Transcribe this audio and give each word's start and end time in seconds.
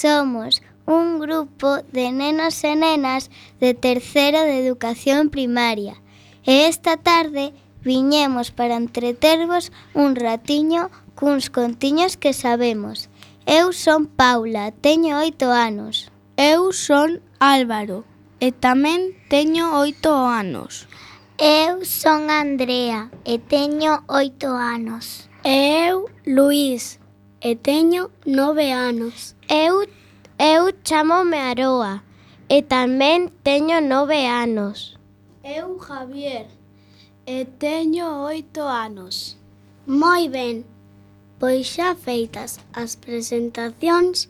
Somos 0.00 0.62
un 0.86 1.18
grupo 1.18 1.82
de 1.90 2.12
nenos 2.12 2.62
e 2.62 2.76
nenas 2.76 3.34
de 3.58 3.74
terceiro 3.74 4.38
de 4.46 4.62
educación 4.62 5.26
primaria 5.28 5.98
e 6.46 6.70
esta 6.70 6.94
tarde 6.96 7.50
viñemos 7.82 8.54
para 8.54 8.78
entretervos 8.78 9.74
un 9.98 10.14
ratiño 10.14 10.94
cuns 11.18 11.50
contiños 11.50 12.14
que 12.14 12.30
sabemos. 12.30 13.10
Eu 13.42 13.74
son 13.74 14.06
Paula, 14.06 14.70
teño 14.70 15.18
oito 15.18 15.50
anos. 15.50 16.14
Eu 16.38 16.70
son 16.70 17.18
Álvaro 17.42 18.06
e 18.38 18.54
tamén 18.54 19.18
teño 19.26 19.82
oito 19.82 20.14
anos. 20.14 20.86
Eu 21.42 21.82
son 21.82 22.30
Andrea 22.30 23.10
e 23.26 23.42
teño 23.42 24.06
oito 24.06 24.54
anos. 24.54 25.26
Eu, 25.42 26.06
Luís, 26.22 26.97
e 27.40 27.54
teño 27.54 28.10
nove 28.26 28.72
anos. 28.72 29.36
Eu, 29.48 29.86
eu 30.38 30.72
chamome 30.82 31.38
Aroa 31.38 32.02
e 32.48 32.62
tamén 32.62 33.30
teño 33.46 33.78
nove 33.80 34.26
anos. 34.26 34.98
Eu, 35.44 35.78
Javier, 35.78 36.50
e 37.26 37.46
teño 37.46 38.26
oito 38.26 38.66
anos. 38.66 39.38
Moi 39.86 40.28
ben, 40.28 40.66
pois 41.38 41.66
xa 41.70 41.94
feitas 41.94 42.58
as 42.74 42.98
presentacións, 42.98 44.28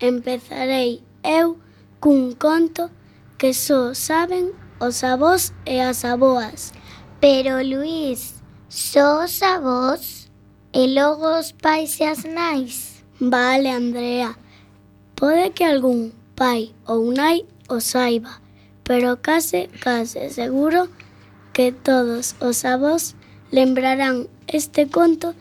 empezarei 0.00 1.04
eu 1.22 1.60
cun 2.00 2.32
conto 2.40 2.88
que 3.36 3.52
só 3.52 3.92
saben 3.92 4.56
os 4.80 5.04
avós 5.04 5.52
e 5.66 5.80
as 5.80 6.04
aboas. 6.04 6.72
Pero, 7.20 7.60
Luís, 7.60 8.40
só 8.68 9.24
os 9.24 9.42
avós 9.42 10.15
e 10.76 10.92
logo 10.92 11.26
os 11.38 11.52
pais 11.52 11.98
e 12.00 12.04
as 12.04 12.22
nais? 12.24 13.02
Vale, 13.18 13.70
Andrea. 13.70 14.36
Pode 15.16 15.56
que 15.56 15.64
algún 15.64 16.12
pai 16.36 16.76
ou 16.84 17.08
nai 17.10 17.48
o 17.72 17.80
saiba, 17.80 18.44
pero 18.84 19.16
case, 19.16 19.72
case 19.80 20.28
seguro 20.28 20.92
que 21.54 21.72
todos 21.72 22.36
os 22.44 22.58
avós 22.68 23.16
lembrarán 23.50 24.28
este 24.46 24.84
conto 24.92 25.32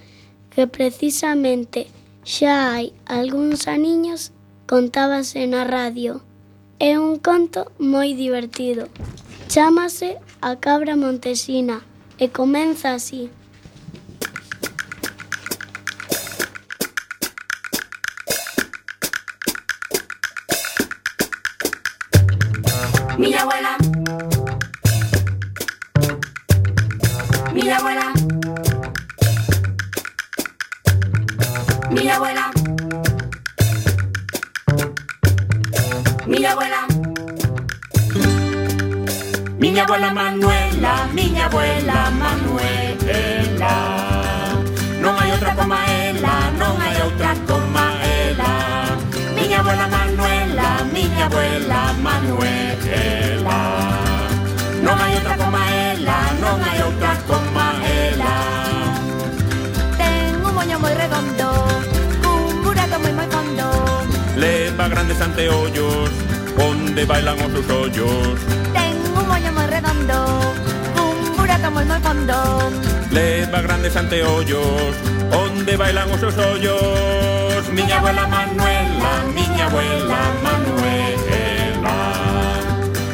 que 0.56 0.72
precisamente 0.72 1.92
xa 2.24 2.72
hai 2.72 2.96
algúns 3.04 3.68
aniños 3.68 4.32
contábase 4.72 5.44
na 5.52 5.68
radio. 5.68 6.24
É 6.80 6.96
un 6.96 7.20
conto 7.20 7.76
moi 7.76 8.16
divertido. 8.16 8.88
Chámase 9.52 10.16
A 10.42 10.56
cabra 10.56 10.96
montesina 10.96 11.82
e 12.20 12.30
comeza 12.30 12.94
así. 12.94 13.32
Mi 23.17 23.33
abuela. 23.33 23.77
Mi 27.53 27.69
abuela. 27.71 28.13
Mi 31.91 32.09
abuela. 32.09 32.51
Mi 36.27 36.45
abuela. 36.45 36.88
Mi 39.59 39.79
abuela 39.79 40.13
Manuela, 40.13 41.07
mi 41.13 41.39
abuela 41.39 42.12
Manuela. 42.12 43.73
No 45.01 45.17
hay 45.17 45.31
otra 45.31 45.56
como 45.56 45.75
ella, 45.88 46.51
no 46.59 46.77
hay 46.81 47.01
otra 47.01 47.33
donde 66.95 67.13
bailan 67.13 67.38
sus 67.51 67.69
hoyos. 67.69 68.39
Tengo 68.71 69.19
un 69.19 69.27
moño 69.27 69.51
muy 69.51 69.65
redondo, 69.65 70.53
un 70.95 71.36
buraco 71.36 71.71
muy 71.71 71.83
muy 71.83 72.00
fondo. 72.00 72.71
Les 73.12 73.53
va 73.53 73.62
grandes 73.62 73.97
anteojos, 73.97 74.95
donde 75.30 75.75
bailan 75.75 76.07
sus 76.18 76.38
hoyos. 76.38 77.68
Mi 77.74 77.92
abuela 77.92 78.25
Manuela, 78.27 79.12
mi 79.36 79.62
abuela 79.62 80.19
Manuela. 80.42 81.97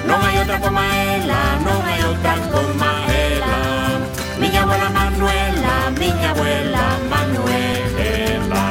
No 0.05 0.25
hay 0.27 0.37
otra 0.37 0.59
como 0.59 0.79
ella, 0.79 1.39
no 1.65 1.83
hay 1.83 2.01
otra 2.03 2.35
como 2.51 2.85
ella. 3.09 3.99
Mi 4.39 4.57
abuela 4.57 4.89
Manuela, 4.91 5.91
mi 5.99 6.23
abuela 6.23 6.99
Manuela. 7.09 8.63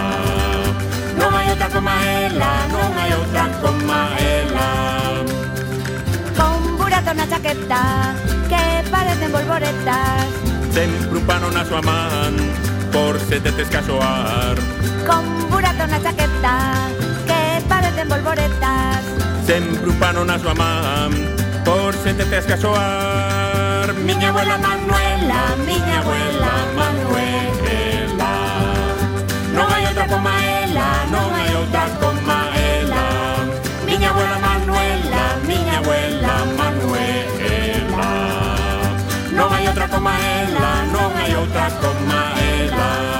No 1.19 1.37
hay 1.37 1.51
otra 1.51 1.69
como 1.69 1.91
ella, 1.91 2.51
no 2.71 3.01
hay 3.01 3.13
otra 3.13 3.49
como 3.61 3.93
ella 4.21 5.00
plata, 7.01 7.13
una 7.13 7.29
chaqueta, 7.29 8.15
que 8.49 8.91
parecen 8.91 9.33
bolboretas. 9.33 10.27
Sempre 10.73 11.19
un 11.19 11.27
panonazo 11.27 11.77
a 11.77 11.83
man, 11.83 12.37
por 12.93 13.19
setetes 13.21 13.69
casoar. 13.69 14.57
Con 15.07 15.51
burata, 15.51 15.85
una 15.85 16.03
chaqueta, 16.03 16.75
que 17.27 17.63
parecen 17.69 18.09
bolboretas. 18.09 19.03
Sempre 19.47 19.91
un 19.91 19.99
panonazo 19.99 20.51
a 20.51 20.55
man, 20.55 21.11
por 21.65 21.95
setetes 21.95 22.45
casoar. 22.47 23.93
Miña 23.95 24.29
abuela 24.29 24.59
Manuela, 24.59 25.57
miña 25.67 25.99
abuela 26.01 26.53
Manuela. 26.77 28.33
No 29.55 29.69
hay 29.69 29.87
otra 29.87 30.07
como 30.07 30.29
no 31.11 31.35
hay 31.35 31.55
otra 31.55 31.87
como 32.01 32.33
ela. 32.55 34.11
Abuela 34.11 34.39
Manuela 34.39 34.90
abuela 35.81 36.45
Manuela. 36.57 38.09
No 39.33 39.51
hay 39.51 39.67
otra 39.69 39.89
como 39.89 40.11
ella, 40.11 40.85
no 40.93 41.13
hay 41.17 41.35
otra 41.35 41.69
como 41.81 42.13
ella. 42.39 43.20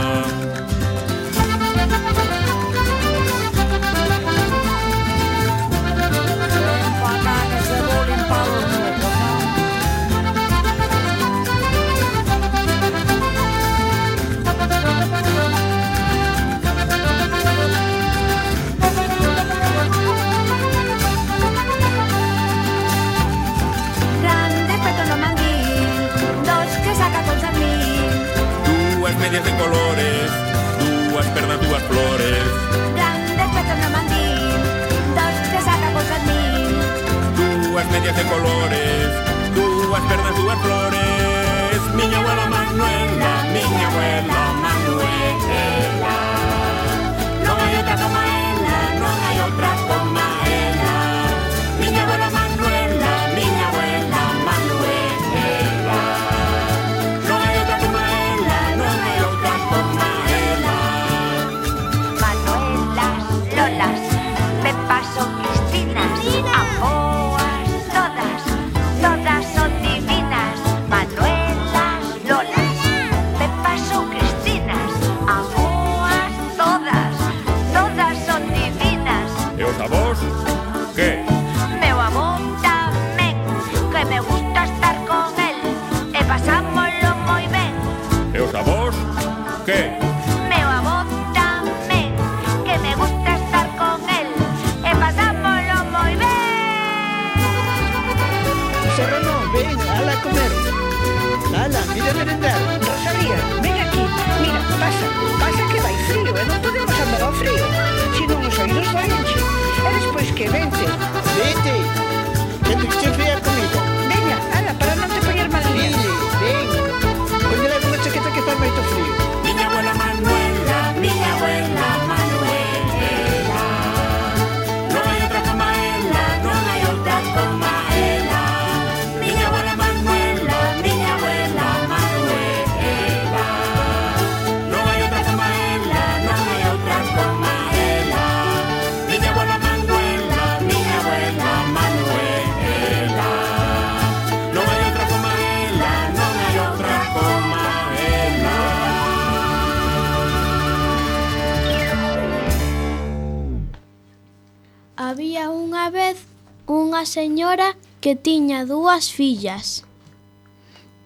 señora 157.51 157.77
que 158.01 158.15
tiña 158.15 158.65
dúas 158.65 159.11
fillas. 159.11 159.83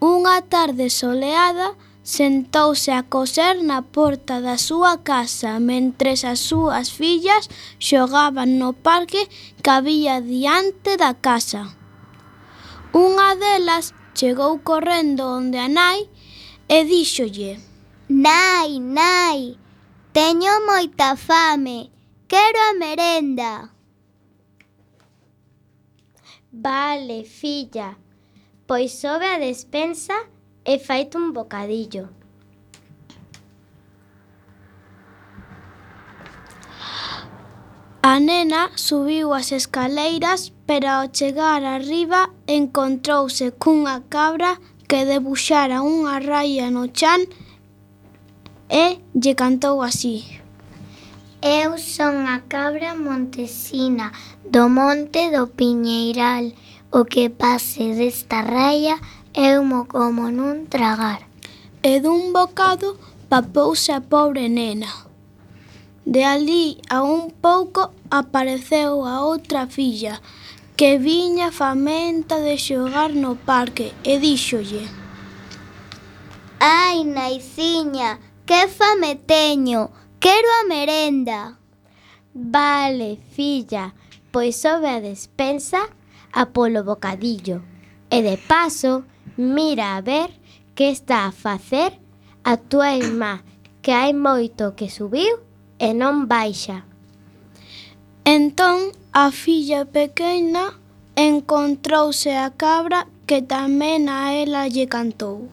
Unha 0.00 0.44
tarde 0.44 0.90
soleada 0.90 1.72
sentouse 2.04 2.92
a 2.92 3.02
coser 3.08 3.64
na 3.64 3.80
porta 3.80 4.44
da 4.44 4.60
súa 4.60 5.00
casa 5.00 5.56
mentres 5.56 6.20
as 6.28 6.44
súas 6.44 6.92
fillas 6.92 7.48
xogaban 7.80 8.60
no 8.60 8.76
parque 8.76 9.24
que 9.62 9.70
había 9.72 10.20
diante 10.20 11.00
da 11.00 11.16
casa. 11.16 11.72
Unha 12.92 13.40
delas 13.40 13.96
chegou 14.12 14.60
correndo 14.60 15.24
onde 15.40 15.56
a 15.56 15.68
nai 15.72 16.12
e 16.68 16.84
díxolle 16.84 17.56
Nai, 18.04 18.84
nai, 18.84 19.56
teño 20.12 20.52
moita 20.68 21.16
fame, 21.16 21.88
quero 22.28 22.60
a 22.68 22.76
merenda. 22.76 23.73
Vale, 26.64 27.24
filla. 27.24 27.94
Pois 28.66 28.92
sobe 28.92 29.26
a 29.26 29.38
despensa 29.38 30.14
e 30.64 30.78
faite 30.78 31.18
un 31.18 31.30
bocadillo. 31.34 32.08
A 38.02 38.18
nena 38.18 38.70
subiu 38.76 39.34
as 39.34 39.52
escaleiras, 39.52 40.54
pero 40.64 40.88
ao 40.88 41.12
chegar 41.12 41.62
arriba 41.64 42.30
encontrouse 42.46 43.52
cunha 43.62 44.00
cabra 44.08 44.56
que 44.88 45.04
debuxara 45.04 45.82
unha 45.82 46.16
raia 46.30 46.70
no 46.70 46.88
chan 46.88 47.28
e 48.72 48.84
lle 49.20 49.34
cantou 49.34 49.82
así. 49.82 50.40
Eu 51.44 51.76
son 51.76 52.24
a 52.24 52.40
cabra 52.48 52.96
montesina, 52.96 54.12
do 54.44 54.68
monte 54.68 55.30
do 55.30 55.46
Piñeiral. 55.48 56.52
O 56.90 57.04
que 57.04 57.28
pase 57.28 57.94
desta 57.94 58.42
raia 58.42 58.96
eu 59.34 59.64
mo 59.64 59.86
como 59.86 60.30
nun 60.30 60.66
tragar. 60.70 61.26
E 61.82 61.98
dun 62.00 62.32
bocado 62.32 62.96
papouse 63.28 63.90
a 63.90 64.00
pobre 64.00 64.48
nena. 64.48 64.90
De 66.06 66.22
ali 66.22 66.78
a 66.88 67.02
un 67.02 67.30
pouco 67.30 67.90
apareceu 68.10 69.04
a 69.04 69.24
outra 69.24 69.66
filla 69.66 70.20
que 70.76 70.98
viña 70.98 71.50
famenta 71.50 72.38
de 72.38 72.58
xogar 72.58 73.10
no 73.14 73.36
parque 73.36 73.94
e 74.04 74.18
díxolle 74.18 74.84
Ai, 76.66 77.04
naiciña, 77.04 78.20
que 78.46 78.68
fame 78.68 79.16
teño, 79.16 79.90
quero 80.18 80.48
a 80.60 80.64
merenda. 80.66 81.58
Vale, 82.32 83.18
filla, 83.36 83.94
Pois 84.34 84.56
sobe 84.56 84.88
a 84.88 84.98
despensa 84.98 85.78
a 86.32 86.46
polo 86.46 86.82
bocadillo 86.82 87.62
e 88.10 88.18
de 88.18 88.36
paso 88.36 89.04
mira 89.38 89.94
a 89.94 90.00
ver 90.00 90.34
que 90.74 90.90
está 90.90 91.26
a 91.26 91.30
facer 91.30 91.94
a 92.42 92.56
túa 92.56 92.98
irmá 92.98 93.46
que 93.80 93.92
hai 93.94 94.10
moito 94.10 94.74
que 94.74 94.90
subiu 94.90 95.38
e 95.78 95.94
non 95.94 96.26
baixa. 96.26 96.82
Entón 98.26 98.90
a 99.14 99.30
filla 99.30 99.86
pequena 99.86 100.74
encontrouse 101.14 102.34
a 102.34 102.50
cabra 102.58 103.06
que 103.30 103.38
tamén 103.38 104.10
a 104.10 104.34
ela 104.34 104.66
lle 104.66 104.90
cantou. 104.90 105.46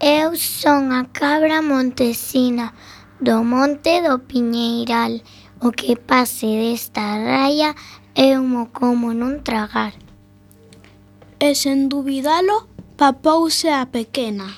Eu 0.00 0.32
son 0.32 0.96
a 0.96 1.12
cabra 1.12 1.60
montesina 1.60 2.72
do 3.20 3.44
monte 3.44 4.00
do 4.00 4.16
Piñeiral 4.24 5.20
O 5.58 5.72
que 5.72 5.96
pase 5.96 6.46
desta 6.46 7.16
raia 7.16 7.74
é 8.14 8.36
mo 8.36 8.68
como 8.76 9.16
non 9.16 9.40
tragar. 9.40 9.96
E 11.40 11.56
sen 11.56 11.88
dubidalo, 11.88 12.68
papouse 13.00 13.72
a 13.72 13.88
pequena. 13.88 14.52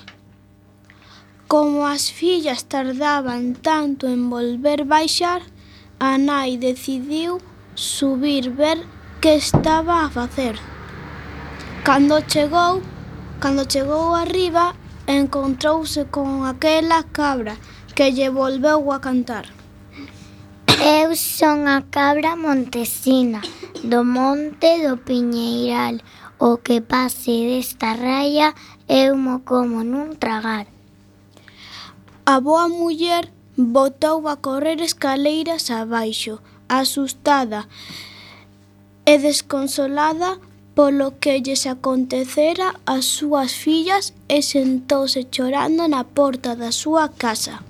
Como 1.47 1.87
as 1.87 2.11
fillas 2.11 2.67
tardaban 2.67 3.55
tanto 3.55 4.11
en 4.11 4.26
volver 4.26 4.83
baixar, 4.90 5.47
a 6.02 6.19
nai 6.19 6.59
decidiu 6.59 7.38
subir 7.78 8.50
ver 8.50 8.83
que 9.23 9.38
estaba 9.38 10.02
a 10.02 10.11
facer. 10.11 10.59
Cando 11.87 12.26
chegou, 12.26 12.83
cando 13.38 13.71
chegou 13.71 14.19
arriba, 14.19 14.75
encontrouse 15.07 16.11
con 16.11 16.43
aquela 16.43 17.07
cabra 17.07 17.55
que 17.95 18.11
lle 18.11 18.35
volveu 18.35 18.90
a 18.90 18.99
cantar. 18.99 19.58
Eu 20.90 21.14
son 21.16 21.68
a 21.68 21.83
cabra 21.83 22.33
montesina 22.35 23.42
do 23.85 24.00
monte 24.16 24.71
do 24.80 24.97
Piñeiral. 24.97 26.00
O 26.40 26.57
que 26.64 26.80
pase 26.80 27.45
desta 27.45 27.92
raia 27.92 28.54
eu 28.88 29.12
mo 29.12 29.45
como 29.45 29.85
nun 29.85 30.16
tragar. 30.16 30.64
A 32.25 32.40
boa 32.40 32.73
muller 32.73 33.28
botou 33.52 34.25
a 34.33 34.40
correr 34.40 34.80
escaleiras 34.80 35.68
abaixo, 35.68 36.40
asustada 36.73 37.68
e 39.04 39.14
desconsolada 39.21 40.40
polo 40.73 41.21
que 41.21 41.37
lles 41.45 41.68
acontecera 41.68 42.80
ás 42.88 43.04
súas 43.04 43.52
fillas 43.52 44.16
e 44.25 44.40
sentouse 44.40 45.28
chorando 45.28 45.85
na 45.85 46.09
porta 46.16 46.57
da 46.57 46.73
súa 46.73 47.12
casa. 47.12 47.68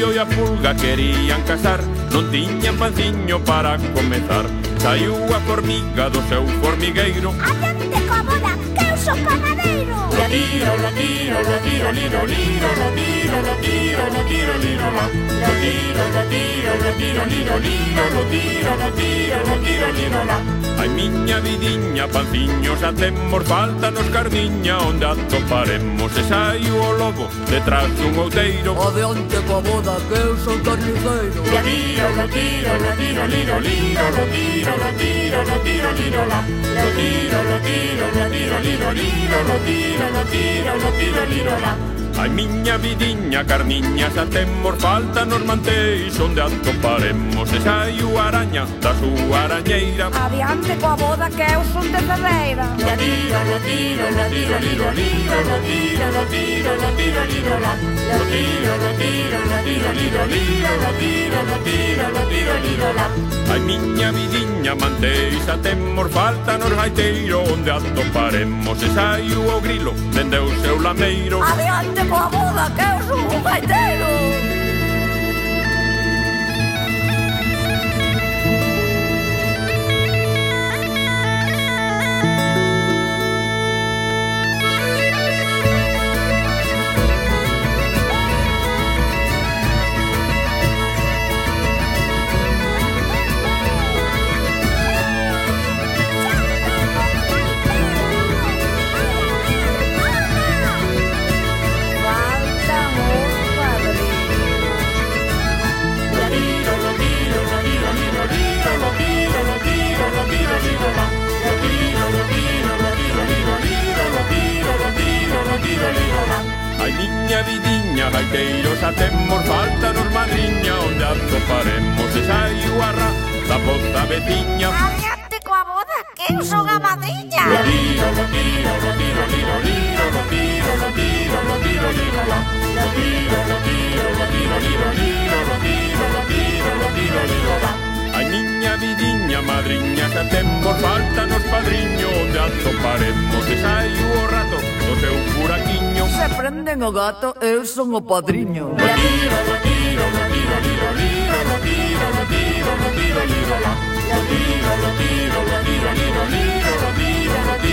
anfibio 0.00 0.12
e 0.12 0.18
a 0.18 0.26
pulga 0.26 0.74
querían 0.74 1.42
casar 1.44 1.80
Non 2.10 2.32
tiñan 2.32 2.76
panciño 2.80 3.38
para 3.44 3.76
comezar 3.92 4.48
Saiu 4.80 5.14
a 5.28 5.40
formiga 5.44 6.08
do 6.08 6.20
seu 6.28 6.46
formigueiro 6.64 7.30
Adiante 7.36 8.00
coa 8.08 8.22
boda, 8.24 8.52
que 8.76 8.84
eu 8.88 8.96
sou 8.96 9.16
panadeiro 9.20 9.96
Lo 10.16 10.24
tiro, 10.32 10.72
lo 10.80 10.90
tiro, 10.96 11.38
lo 11.44 11.56
tiro, 11.60 11.88
liro, 11.92 12.20
liro, 12.24 12.68
lo 12.80 12.88
tiro, 12.96 13.36
lo 13.44 13.54
tiro, 13.60 14.04
lo 14.14 14.22
tiro, 14.24 14.54
liro, 14.64 14.88
la 14.96 15.04
Lo 15.44 15.52
tiro, 15.60 16.04
lo 16.16 16.22
tiro, 16.32 16.72
lo 16.80 16.90
tiro, 17.00 17.22
liro, 17.32 17.54
liro, 17.60 18.04
lo 18.16 18.22
tiro, 18.32 18.70
lo 18.80 18.88
tiro, 18.96 19.38
lo 19.48 19.56
tiro, 19.60 19.86
liro, 19.92 20.24
la 20.24 20.59
Ai 20.80 20.88
miña 20.88 21.40
vidiña, 21.40 22.08
panciños 22.08 22.80
xa 22.80 22.90
temos 22.92 23.44
Falta 23.44 23.90
nos 23.90 24.08
cardiña 24.08 24.78
onde 24.78 25.04
atoparemos 25.12 26.08
E 26.16 26.24
sai 26.24 26.64
o 26.72 26.96
lobo 26.96 27.28
detrás 27.52 27.84
dun 28.00 28.16
outeiro 28.16 28.72
Adiante 28.88 29.36
coa 29.44 29.60
boda 29.60 30.00
que 30.08 30.16
eu 30.24 30.32
sou 30.40 30.56
carniceiro 30.64 31.40
Lo 31.52 31.60
tiro, 31.68 32.08
lo 32.16 32.26
tiro, 32.32 32.72
lo 32.80 32.92
tiro, 32.96 33.22
liro, 33.28 33.56
liro 33.60 34.06
Lo 34.16 34.24
tiro, 34.32 34.72
lo 34.82 34.90
tiro, 34.96 35.38
lo 35.50 35.56
tiro, 35.66 35.88
liro, 36.00 36.22
la 36.32 36.40
Lo 36.48 36.88
tiro, 36.96 37.38
lo 37.50 37.58
tiro, 37.68 38.06
lo 38.16 38.24
tiro, 38.32 38.56
liro, 38.64 38.88
liro 38.96 39.38
Lo 39.50 39.56
tiro, 39.68 40.06
lo 40.16 40.24
tiro, 40.32 40.72
lo 40.80 40.90
tiro, 40.96 41.22
liro, 41.28 41.56
la 41.60 41.89
Ai 42.20 42.28
miña 42.28 42.76
vidiña, 42.76 43.46
carniñas, 43.46 44.12
xa 44.12 44.26
temos 44.28 44.76
falta 44.76 45.24
nos 45.24 45.40
mantéis 45.40 46.12
Onde 46.20 46.42
atoparemos 46.44 47.48
e 47.48 47.58
xai 47.64 47.96
o 48.04 48.12
araña 48.20 48.68
da 48.84 48.92
súa 49.00 49.48
arañeira 49.48 50.12
Adiante 50.12 50.76
coa 50.76 51.00
boda 51.00 51.32
que 51.32 51.48
eu 51.48 51.64
son 51.72 51.88
de 51.88 52.00
Ferreira 52.08 52.66
La 52.76 52.94
tiro, 53.00 53.40
lo 53.50 53.58
tiro, 53.64 54.04
lo 54.18 54.24
tiro, 54.34 54.56
liro, 54.66 54.88
liro, 55.00 55.38
lo 55.48 55.56
tiro, 55.64 56.06
lo 56.16 56.24
tiro, 56.34 56.70
lo 56.82 56.90
tiro, 56.98 57.20
liro, 57.32 57.56
la 57.64 57.72
Lo 58.12 58.24
tiro, 58.32 58.72
lo 58.84 58.90
tiro, 59.00 59.38
lo 59.50 59.58
tiro, 59.64 59.88
liro, 59.98 60.22
liro, 60.34 60.70
lo 60.84 60.90
tiro, 61.00 61.38
lo 61.50 61.56
tiro, 61.64 62.04
lo 62.16 62.22
tiro, 62.28 62.54
liro, 62.66 62.88
la 63.00 63.06
Ai 63.50 63.60
miña 63.60 64.12
vidiña, 64.12 64.74
mantéis 64.74 65.48
a 65.48 65.56
mor 65.74 66.08
falta 66.08 66.56
nos 66.56 66.70
gaiteiro 66.70 67.42
Onde 67.42 67.70
atoparemos 67.70 68.82
e 68.82 68.88
xai 68.94 69.32
o 69.34 69.60
grilo 69.60 69.92
dende 70.14 70.38
o 70.38 70.48
seu 70.62 70.78
lameiro 70.80 71.42
Adiante 71.42 72.04
o 72.10 72.16
amor 72.16 72.52
daquele. 72.54 74.29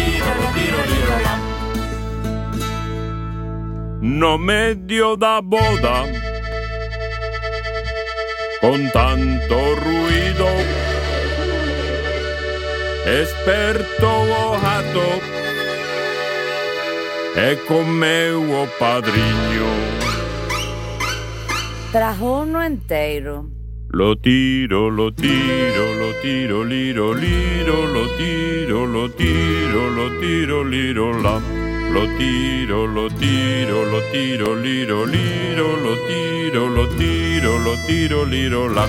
Tiro, 0.03 0.83
liro, 0.93 1.17
la. 1.23 1.35
No 4.01 4.37
medio 4.37 5.15
da 5.15 5.41
boda. 5.41 6.05
Con 8.61 8.89
tanto 8.91 9.55
ruido. 9.75 10.47
Esperto 13.05 14.05
o 14.05 14.57
jato 14.59 15.37
E 17.39 17.55
comeu 17.67 18.41
o 18.63 18.67
padriño 21.87 21.91
Trajono 21.91 22.61
enteiro. 22.61 23.49
Lo 23.89 24.15
tiro, 24.17 24.89
lo 24.89 25.13
tiro, 25.13 25.93
lo 25.95 26.11
tiro, 26.21 26.63
liro, 26.63 27.13
liro, 27.13 27.87
lo 27.87 28.07
tiro, 28.17 28.85
lo 28.85 29.09
tiro, 29.09 29.89
lo 29.89 30.19
tiro, 30.19 30.63
liro, 30.63 31.21
la. 31.21 31.39
Lo 31.91 32.05
tiro, 32.17 32.85
lo 32.85 33.07
tiro, 33.07 33.85
lo 33.85 34.01
tiro, 34.11 34.55
liro, 34.55 35.05
liro, 35.05 35.77
lo 35.77 35.95
tiro, 36.05 36.67
lo 36.67 36.87
tiro, 36.89 37.57
lo 37.59 37.75
tiro, 37.85 38.25
liro, 38.25 38.67
la. 38.67 38.85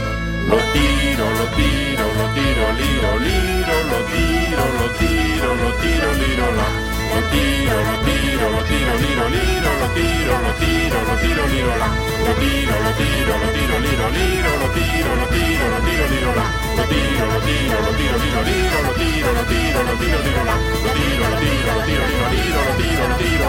Lo 0.48 0.58
tiro, 0.72 1.24
lo 1.30 1.46
tiro, 1.54 2.04
lo 2.18 2.26
tiro, 2.34 2.72
liro, 2.80 3.18
liro, 3.18 3.74
lo 3.90 3.98
tiro, 4.10 4.64
lo 4.78 4.88
tiro, 4.98 5.54
lo 5.54 5.70
tiro, 5.80 6.12
liro, 6.14 6.52
la. 6.56 6.97
Lo 7.08 7.20
tiro, 7.32 7.76
lo 7.88 7.96
tiro, 8.04 8.50
lo 8.50 8.62
tiro, 8.64 8.92
liro, 9.04 9.24
liro, 9.28 9.70
lo 9.80 9.88
tiro, 9.96 10.34
lo 10.44 10.52
tiro, 10.60 10.98
lo 11.08 11.14
tiro, 11.22 11.46
liro, 11.46 11.76
la. 11.76 11.88
Lo 12.26 12.32
tiro, 12.42 12.74
lo 12.84 12.92
tiro, 13.00 13.32
lo 13.42 13.48
tiro, 13.56 13.76
liro, 13.86 14.06
liro, 14.16 14.50
lo 14.62 14.68
tiro, 14.76 15.10
lo 15.20 15.26
tiro, 15.28 15.64
lo 15.72 15.80
tiro, 15.86 16.06
liro, 16.12 16.32
la. 16.38 16.46
Lo 16.76 16.84
tiro, 16.92 17.24
lo 17.32 17.38
tiro, 17.48 17.76
lo 17.86 17.90
tiro, 17.98 18.16
liro, 18.22 18.40
liro, 18.48 18.78
lo 18.86 18.92
tiro, 19.00 19.28
lo 19.32 19.44
tiro, 19.48 19.82
lo 19.88 19.94
tiro, 19.98 20.18
liro, 20.26 20.42
la. 20.44 20.56
Lo 20.84 20.90
tiro, 20.98 21.26
lo 21.32 21.38
tiro, 21.38 21.70
lo 21.74 21.82
tiro, 21.88 22.04
liro, 22.08 22.26
liro, 22.36 22.60
lo 22.68 22.74
tiro, 22.76 23.08
lo 23.08 23.16
tiro, 23.16 23.48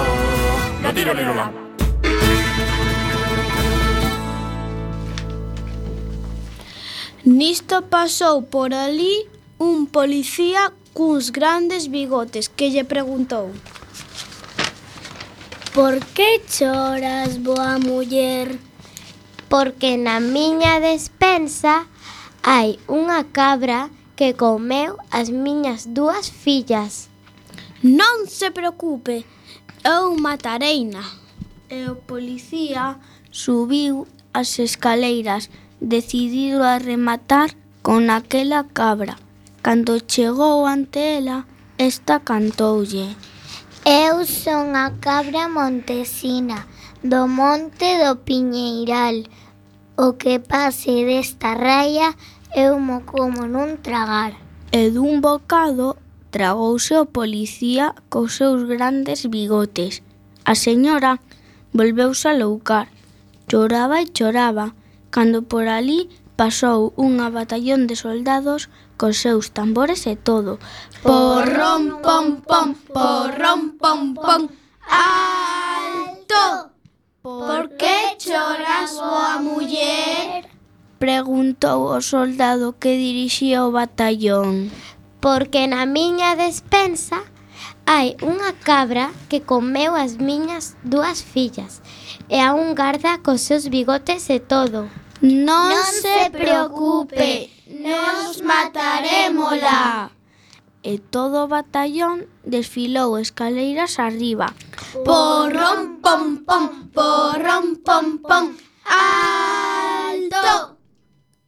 lo 0.83 0.89
tiro, 0.93 1.13
liro, 1.13 1.33
la. 1.35 1.47
Nisto 7.25 7.81
pasou 7.83 8.43
por 8.43 8.73
ali 8.73 9.27
un 9.59 9.85
policía 9.87 10.71
cuns 10.99 11.29
grandes 11.29 11.87
bigotes 11.87 12.49
que 12.49 12.67
lle 12.69 12.83
preguntou. 12.83 13.55
Por 15.73 16.03
que 16.11 16.43
choras, 16.43 17.37
boa 17.37 17.79
muller? 17.79 18.59
Porque 19.47 19.95
na 19.95 20.19
miña 20.19 20.83
despensa 20.83 21.87
hai 22.43 22.83
unha 22.91 23.23
cabra 23.31 23.87
que 24.19 24.35
comeu 24.35 24.99
as 25.07 25.31
miñas 25.31 25.87
dúas 25.87 26.27
fillas. 26.27 27.07
Non 27.79 28.27
se 28.27 28.51
preocupe, 28.51 29.23
eu 29.87 30.19
matareina. 30.19 31.07
E 31.71 31.87
o 31.87 31.95
policía 31.95 32.99
subiu 33.31 34.03
as 34.35 34.51
escaleiras 34.59 35.47
decidido 35.79 36.59
a 36.59 36.75
rematar 36.75 37.55
con 37.87 38.11
aquela 38.11 38.67
cabra. 38.67 39.28
Cando 39.61 39.99
chegou 40.07 40.65
ante 40.65 41.19
ela, 41.19 41.45
esta 41.77 42.21
cantoulle. 42.21 43.15
Eu 43.83 44.23
son 44.23 44.75
a 44.75 44.91
cabra 45.03 45.51
montesina 45.51 46.65
do 47.03 47.27
monte 47.27 47.99
do 47.99 48.15
Piñeiral. 48.23 49.27
O 49.97 50.13
que 50.15 50.39
pase 50.39 51.03
desta 51.03 51.55
raia 51.55 52.15
eu 52.55 52.79
mo 52.79 53.03
como 53.03 53.51
nun 53.51 53.83
tragar. 53.83 54.39
E 54.71 54.95
dun 54.95 55.19
bocado 55.19 55.99
tragouse 56.31 56.95
o 56.95 57.11
policía 57.11 57.91
cos 58.07 58.39
seus 58.39 58.63
grandes 58.63 59.27
bigotes. 59.27 59.99
A 60.47 60.55
señora 60.55 61.19
volveuse 61.75 62.31
a 62.31 62.33
loucar. 62.33 62.87
Choraba 63.51 63.99
e 63.99 64.07
choraba, 64.07 64.71
cando 65.11 65.43
por 65.43 65.67
ali 65.67 66.07
pasou 66.39 66.95
unha 66.95 67.27
batallón 67.27 67.91
de 67.91 67.99
soldados 67.99 68.71
cos 68.99 69.15
seus 69.23 69.55
tambores 69.55 70.03
e 70.11 70.19
todo. 70.19 70.59
Porrón, 71.01 72.03
pom, 72.03 72.43
pom, 72.43 72.75
porrón, 72.91 73.79
pom, 73.79 74.13
pom, 74.13 74.43
alto! 74.83 76.75
Por 77.23 77.77
que 77.79 78.19
choras, 78.19 78.91
boa 78.99 79.39
muller? 79.39 80.43
Preguntou 80.99 81.95
o 81.95 82.03
soldado 82.03 82.75
que 82.75 82.99
dirixía 82.99 83.63
o 83.63 83.71
batallón. 83.71 84.67
Porque 85.23 85.63
na 85.71 85.87
miña 85.87 86.35
despensa 86.35 87.23
hai 87.87 88.19
unha 88.19 88.51
cabra 88.67 89.15
que 89.31 89.39
comeu 89.39 89.95
as 89.95 90.19
miñas 90.19 90.75
dúas 90.83 91.23
fillas 91.23 91.79
e 92.27 92.43
a 92.43 92.51
un 92.51 92.75
garda 92.75 93.23
cos 93.23 93.39
seus 93.47 93.71
bigotes 93.71 94.27
e 94.27 94.43
todo. 94.43 94.91
Non, 95.23 95.71
non 95.71 95.87
se 96.03 96.31
preocupe, 96.31 97.51
Nos 97.79 98.43
matarémola. 98.43 100.11
E 100.83 100.99
todo 100.99 101.47
o 101.47 101.47
batallón 101.47 102.27
desfilou 102.43 103.15
escaleiras 103.15 103.99
arriba. 103.99 104.51
Porrón, 105.07 106.03
pom, 106.03 106.43
pom, 106.43 106.91
porrón, 106.91 107.79
pom, 107.79 108.19
pom, 108.19 108.45
alto. 108.83 110.75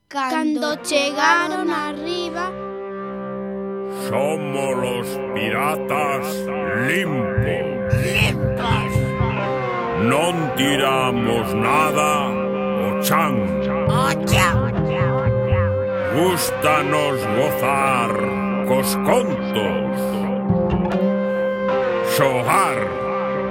Cando 0.08 0.76
chegaron 0.88 1.68
arriba... 1.72 2.52
Somos 4.08 4.72
los 4.84 5.08
piratas 5.36 6.24
limpos. 6.88 7.92
Limpos. 8.08 8.94
Non 10.08 10.36
tiramos 10.56 11.48
nada 11.56 12.32
o 12.88 13.04
chan. 13.04 13.36
O 13.92 14.08
chan. 14.28 15.31
Gústanos 16.14 17.26
gozar 17.38 18.12
cos 18.68 18.96
contos. 19.08 19.96
Xogar, 22.18 22.78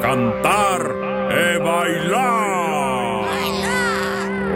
cantar 0.02 0.82
e 1.30 1.58
bailar. 1.58 3.24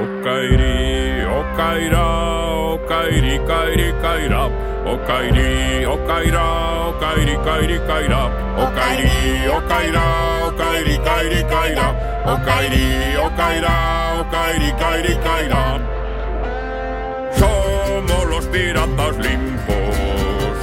O 0.02 0.22
cairí, 0.22 1.24
o 1.24 1.56
cairá, 1.56 2.06
o 2.52 2.78
cairí, 2.86 3.38
cairí, 3.46 3.92
cairá. 4.02 4.50
O 4.84 4.98
cairí, 5.06 5.86
o 5.86 5.96
cairá, 6.06 6.88
o 6.88 6.92
cairí, 7.00 7.38
cairí, 7.38 7.78
cairá. 7.86 8.26
O 8.58 8.70
cairí, 8.74 9.48
o 9.48 9.62
cairá, 9.62 10.46
o 10.46 10.52
cairí, 10.52 10.98
cairí, 10.98 11.44
cairá. 11.44 11.94
O 12.26 12.44
cairí, 12.44 13.16
o 13.16 13.30
cairá, 13.30 14.20
o 14.20 14.24
cairí, 14.30 14.72
cairí, 14.72 15.14
cairá. 15.24 15.73
botas 18.94 19.16
limpos 19.18 20.58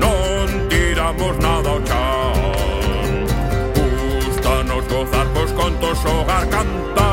Non 0.00 0.68
tiramos 0.68 1.38
nada 1.38 1.68
ao 1.70 1.80
chan. 1.82 3.26
Gústanos 3.74 4.84
gozar 4.88 5.26
pois 5.34 5.52
contos 5.52 5.98
xogar 5.98 6.46
cantar 6.48 7.05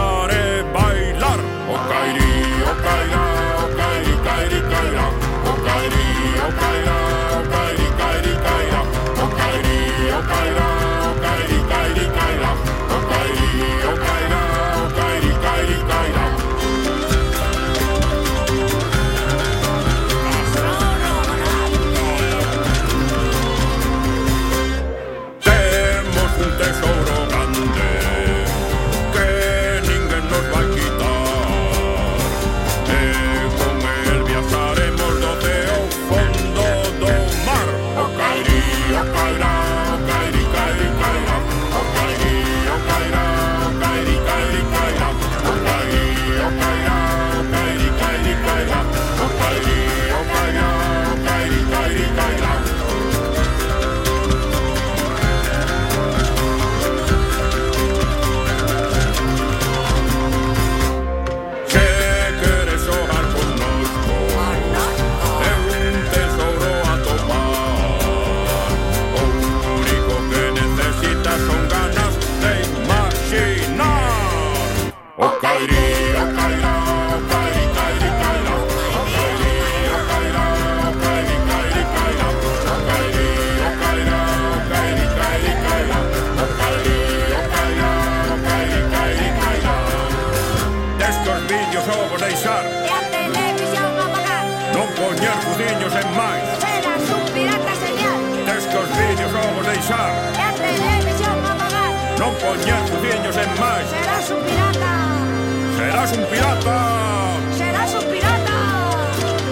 serás 106.07 106.17
un 106.17 106.25
pirata. 106.25 107.39
Serás 107.57 107.93
un 107.93 108.05
pirata. 108.11 108.57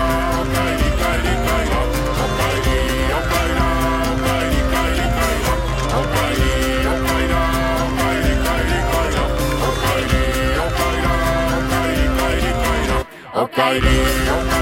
okairi, 13.36 14.55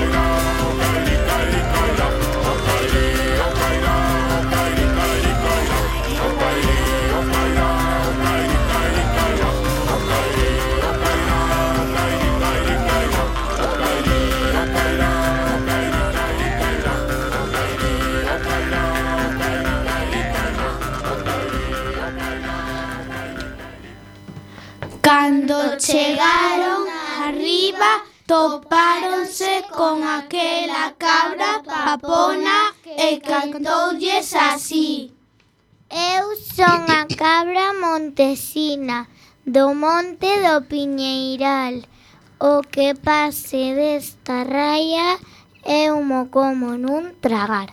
cabra 37.25 37.73
montesina 37.73 39.09
do 39.47 39.73
monte 39.73 40.29
do 40.45 40.61
Piñeiral. 40.69 41.81
O 42.39 42.61
que 42.61 42.93
pase 42.93 43.73
desta 43.73 44.45
raia 44.45 45.17
é 45.65 45.89
mo 45.89 46.29
como 46.29 46.77
nun 46.77 47.17
tragar. 47.25 47.73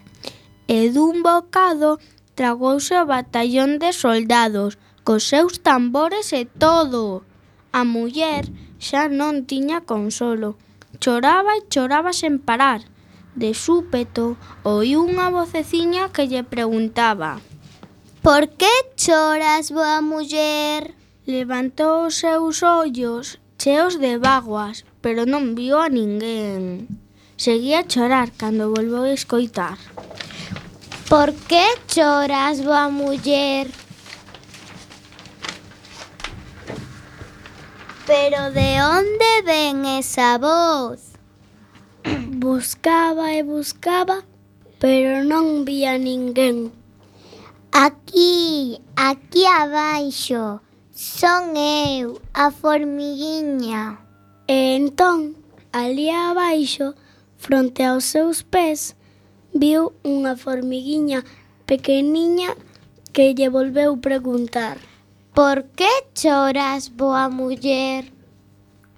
E 0.72 0.88
dun 0.96 1.20
bocado 1.20 2.00
tragouse 2.32 2.96
o 2.96 3.04
batallón 3.04 3.76
de 3.76 3.92
soldados, 3.92 4.80
cos 5.04 5.28
seus 5.28 5.60
tambores 5.60 6.32
e 6.32 6.48
todo. 6.48 7.28
A 7.76 7.84
muller 7.84 8.48
xa 8.80 9.12
non 9.12 9.44
tiña 9.52 9.84
consolo. 9.84 10.56
Choraba 11.04 11.60
e 11.60 11.68
choraba 11.68 12.16
sen 12.16 12.40
parar. 12.40 12.88
De 13.36 13.52
súpeto, 13.52 14.40
oí 14.64 14.96
unha 14.96 15.28
voceciña 15.28 16.08
que 16.08 16.24
lle 16.32 16.48
preguntaba: 16.48 17.44
Por 18.22 18.50
que 18.50 18.70
choras, 18.96 19.72
boa 19.72 20.00
muller? 20.00 20.94
Levantou 21.26 22.06
os 22.06 22.22
seus 22.22 22.62
ollos 22.62 23.42
cheos 23.58 23.98
de 23.98 24.22
vaguas, 24.22 24.86
pero 25.02 25.26
non 25.26 25.58
viu 25.58 25.82
a 25.82 25.90
ninguén. 25.90 26.86
Seguía 27.34 27.82
a 27.82 27.90
chorar 27.90 28.30
cando 28.38 28.70
volveu 28.70 29.10
a 29.10 29.18
escoitar. 29.18 29.82
Por 31.10 31.34
que 31.50 31.66
choras, 31.90 32.62
boa 32.62 32.94
muller? 32.94 33.74
Pero 38.06 38.54
de 38.54 38.86
onde 38.86 39.32
ven 39.50 39.82
esa 39.98 40.38
voz? 40.38 41.18
Buscaba 42.38 43.34
e 43.34 43.42
buscaba, 43.42 44.22
pero 44.78 45.26
non 45.26 45.66
vía 45.66 45.98
ninguén. 45.98 46.81
Aquí, 47.74 48.82
aquí 48.98 49.46
abaixo, 49.46 50.60
son 50.92 51.56
eu, 51.56 52.20
a 52.34 52.52
formiguiña. 52.52 53.98
E 54.46 54.76
entón, 54.76 55.38
ali 55.72 56.10
abaixo, 56.10 56.96
fronte 57.38 57.86
aos 57.86 58.04
seus 58.04 58.44
pés, 58.44 58.98
viu 59.56 59.96
unha 60.04 60.36
formiguiña 60.36 61.24
pequeniña 61.66 62.60
que 63.16 63.32
lle 63.32 63.48
volveu 63.48 63.96
preguntar. 64.04 64.76
Por 65.34 65.64
que 65.72 66.12
choras, 66.14 66.92
boa 66.92 67.32
muller? 67.32 68.12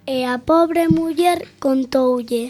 E 0.09 0.25
a 0.25 0.41
pobre 0.41 0.89
muller 0.89 1.45
contoulle. 1.61 2.49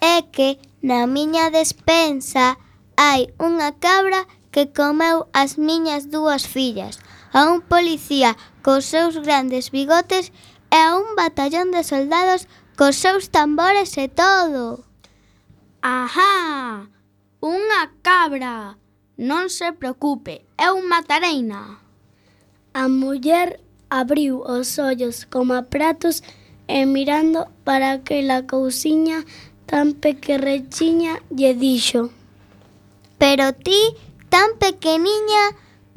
É 0.00 0.24
que 0.24 0.56
na 0.80 1.04
miña 1.06 1.52
despensa 1.52 2.56
hai 2.96 3.28
unha 3.36 3.76
cabra 3.76 4.24
que 4.52 4.70
comeu 4.70 5.26
as 5.32 5.58
miñas 5.58 6.10
dúas 6.12 6.46
fillas, 6.46 7.00
a 7.32 7.50
un 7.50 7.60
policía 7.62 8.36
cos 8.62 8.84
seus 8.84 9.16
grandes 9.18 9.72
bigotes 9.72 10.30
e 10.70 10.76
a 10.76 10.94
un 10.94 11.16
batallón 11.16 11.72
de 11.72 11.82
soldados 11.82 12.46
cos 12.76 12.96
seus 12.96 13.32
tambores 13.32 13.96
e 13.96 14.06
todo. 14.06 14.84
Ajá! 15.82 16.86
Unha 17.42 17.90
cabra! 18.06 18.78
Non 19.18 19.50
se 19.50 19.72
preocupe, 19.74 20.46
eu 20.60 20.78
matareina. 20.84 21.82
A 22.72 22.88
muller 22.88 23.60
abriu 23.90 24.40
os 24.40 24.78
ollos 24.78 25.26
como 25.26 25.52
a 25.52 25.62
pratos 25.66 26.22
e 26.68 26.86
mirando 26.86 27.48
para 27.64 27.92
aquela 27.92 28.46
cousiña 28.46 29.24
tan 29.66 29.92
pequerrechiña 29.92 31.20
lle 31.28 31.52
dixo 31.52 32.08
Pero 33.20 33.52
ti 33.52 33.78
tan 34.32 34.56
pequeniña, 34.58 35.44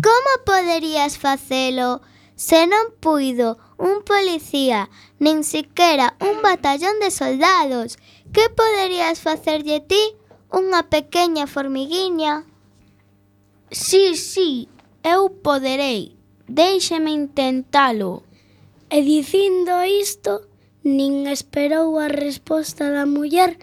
como 0.04 0.32
poderías 0.46 1.18
facelo? 1.18 2.04
Se 2.36 2.68
non 2.68 2.92
puido 3.00 3.56
un 3.80 4.04
policía, 4.04 4.92
nin 5.24 5.48
siquera 5.48 6.20
un 6.20 6.44
batallón 6.44 7.00
de 7.00 7.16
soldados, 7.16 7.96
que 8.36 8.52
poderías 8.52 9.24
facerlle 9.24 9.80
ti 9.80 10.04
unha 10.52 10.92
pequeña 10.92 11.48
formiguiña? 11.48 12.44
Sí, 13.72 14.20
sí, 14.20 14.68
eu 15.00 15.32
poderei, 15.32 16.16
Déixeme 16.48 17.12
intentalo. 17.12 18.22
E 18.90 19.02
dicindo 19.02 19.82
isto, 19.82 20.46
nin 20.86 21.26
esperou 21.26 21.98
a 21.98 22.06
resposta 22.06 22.94
da 22.94 23.10
muller 23.10 23.58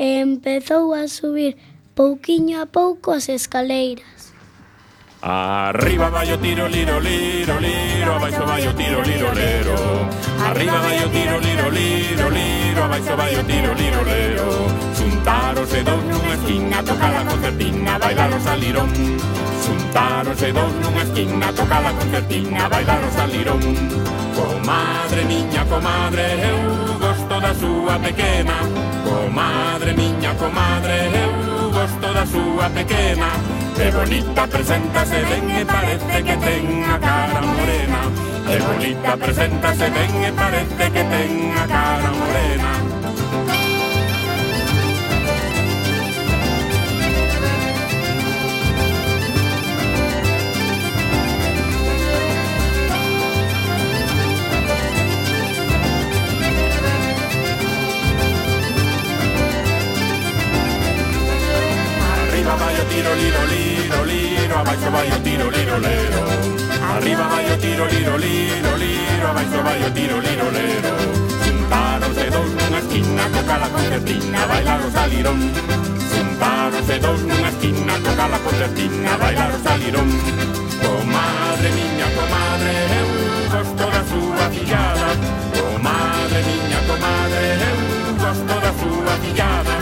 e 0.00 0.24
empezou 0.24 0.96
a 0.96 1.04
subir 1.04 1.60
pouquiño 1.94 2.60
a 2.60 2.66
pouco 2.66 3.12
as 3.12 3.28
escaleiras. 3.28 4.34
Arriba 5.22 6.10
vai 6.10 6.30
o 6.34 6.38
tiro, 6.38 6.68
liro, 6.68 7.00
liro, 7.00 7.58
liro, 7.58 8.12
abaixo 8.12 8.44
vai 8.44 8.66
o 8.66 8.74
tiro, 8.74 9.00
liro, 9.00 9.32
lero. 9.32 9.74
Arriba 10.44 10.78
vai 10.80 10.98
o 11.04 11.08
tiro, 11.08 11.38
liro, 11.40 11.70
liro, 11.70 12.28
liro, 12.28 12.82
abaixo 12.82 13.16
vai 13.16 13.34
o 13.34 13.44
tiro, 13.44 13.72
liro, 13.72 14.04
lero. 14.04 14.48
Xuntáronse 14.92 15.82
dous 15.82 16.04
nunha 16.04 16.34
esquina, 16.34 16.82
tocar 16.82 17.14
a 17.16 17.24
concertina, 17.24 17.98
bailar 17.98 18.32
o 18.34 18.40
salirón. 18.40 18.90
Xuntáronse 19.64 20.52
dous 20.52 20.74
nunha 20.82 21.02
esquina, 21.04 21.52
tocar 21.54 21.86
a 21.86 21.92
concertina, 21.94 22.68
bailar 22.68 23.02
o 23.02 23.10
salirón. 23.10 23.60
Comadre 24.34 25.24
miña, 25.24 25.64
comadre, 25.64 26.26
eu 26.50 26.98
gosto 26.98 27.40
da 27.40 27.54
súa 27.54 27.98
pequena. 27.98 28.56
Comadre 29.08 29.94
miña, 29.94 30.34
comadre, 30.34 31.08
eu 31.24 31.43
agosto 31.84 32.12
da 32.14 32.24
súa 32.26 32.68
pequena 32.70 33.28
Que 33.76 33.90
bonita 33.90 34.46
preséntase 34.46 35.20
ben 35.28 35.50
e 35.50 35.64
parece 35.64 36.22
que 36.22 36.36
ten 36.36 36.84
a 36.86 36.96
cara 36.98 37.40
morena. 37.42 38.00
Que 38.46 38.58
bonita 38.62 39.16
preséntase 39.16 39.90
ben 39.90 40.14
e 40.22 40.30
parece 40.32 40.84
que 40.94 41.02
ten 41.04 41.52
a 41.52 41.66
cara 41.66 42.08
morena. 42.08 42.23
tiro, 62.94 63.14
liro, 63.14 63.42
liro, 63.46 64.04
liro, 64.04 64.58
abaixo 64.58 64.90
vai 64.90 65.08
o 65.08 65.18
tiro, 65.22 65.50
liro, 65.50 65.78
lero. 65.78 66.20
Arriba 66.94 67.24
vai 67.28 67.52
o 67.52 67.56
tiro, 67.58 67.86
liro, 67.86 68.16
liro, 68.16 68.76
liro, 68.76 69.26
abaixo 69.26 69.62
vai 69.62 69.82
o 69.82 69.90
tiro, 69.90 70.20
liro, 70.20 70.50
lero. 70.50 70.92
de 72.14 72.30
dous 72.30 72.50
nunha 72.54 72.78
esquina, 72.78 73.24
co 73.32 73.42
cala 73.44 73.68
concertina, 73.68 74.46
bailar 74.46 74.80
o 74.86 74.90
salirón. 74.92 75.40
de 76.86 76.98
dous 77.00 77.20
nunha 77.22 77.48
esquina, 77.48 77.94
co 78.04 78.12
la 78.32 78.38
concertina, 78.38 79.16
bailar 79.16 79.50
o 79.50 79.62
salirón. 79.66 80.08
Comadre 80.82 81.68
miña, 81.78 82.08
comadre, 82.16 82.72
eu 83.00 83.08
gosto 83.54 83.84
da 83.94 84.02
súa 84.10 84.44
fillada. 84.54 85.08
Comadre 85.58 86.40
miña, 86.48 86.80
comadre, 86.88 87.46
eu 87.70 87.78
gosto 88.22 88.54
da 88.64 88.72
súa 88.80 89.14
fillada 89.22 89.73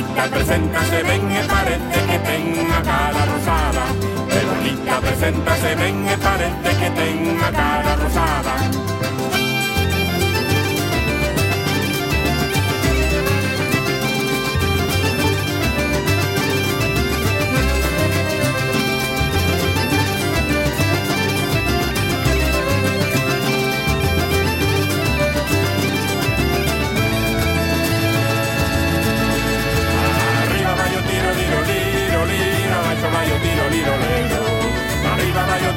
bonita 0.00 0.28
presenta, 0.30 0.84
se 0.84 1.02
ven, 1.02 1.28
me 1.28 1.42
parece 1.44 2.06
que 2.06 2.18
tenga 2.20 2.82
cara 2.82 3.26
rosada. 3.26 3.84
Qué 4.28 4.44
bonita 4.46 5.00
presenta, 5.00 5.56
se 5.56 5.74
ven, 5.74 6.06
parece 6.16 6.78
que 6.78 6.90
tenga 6.90 7.50
cara 7.52 7.96
rosada. 7.96 8.89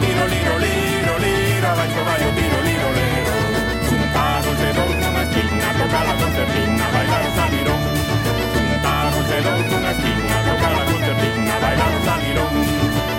liro, 0.04 0.28
liro, 0.28 0.54
liro, 0.60 1.14
liro, 1.24 1.72
liro, 2.36 2.60
liro, 2.68 2.90
liro. 3.00 3.36
Juntaron 3.90 4.56
de 4.58 4.70
dos 4.74 4.94
una 5.08 5.22
esquina, 5.24 5.68
toca 5.80 6.00
la 6.04 6.14
concertina, 6.22 6.86
bailar 6.94 7.26
salirón. 7.36 7.82
Juntaron 8.54 9.26
de 9.30 9.38
dos 9.48 9.66
una 9.78 9.92
esquina, 9.96 10.36
toca 10.48 10.70
la 10.78 10.84
concertina, 10.92 11.54
bailar 11.64 11.94
salirón. 12.06 12.54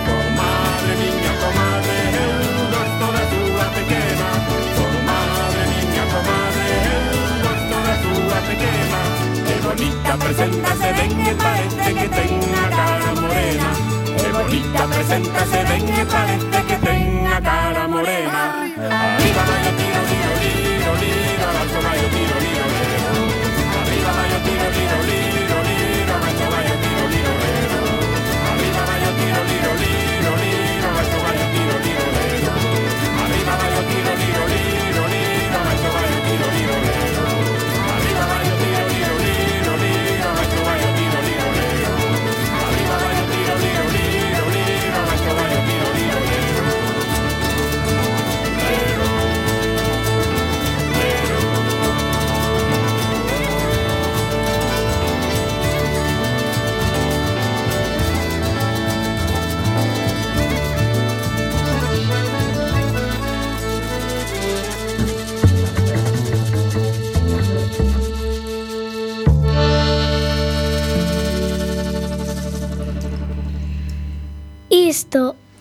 Comadre 0.07 0.93
niña, 1.01 1.31
comadre, 1.43 1.97
el 2.23 2.33
rostro 2.73 3.07
de 3.17 3.23
tu 3.31 3.41
pequeña. 3.77 4.29
Comadre 4.77 5.63
niña, 5.73 6.03
comadre, 6.13 6.65
el 6.93 7.37
rostro 7.45 7.77
de 7.87 7.95
tu 8.03 8.13
pequeña. 8.49 9.01
Qué 9.47 9.55
bonita 9.65 10.13
presenta 10.17 10.71
se 10.81 10.89
ven 10.97 11.13
que 11.23 11.33
parece 11.45 11.89
que 11.99 12.07
tenga 12.19 12.63
cara 12.69 13.09
morena. 13.21 13.69
Qué 14.17 14.29
bonita 14.31 14.81
presenta 14.87 15.41
se 15.45 15.63
ven 15.69 15.85
que 15.85 16.05
parece 16.05 16.54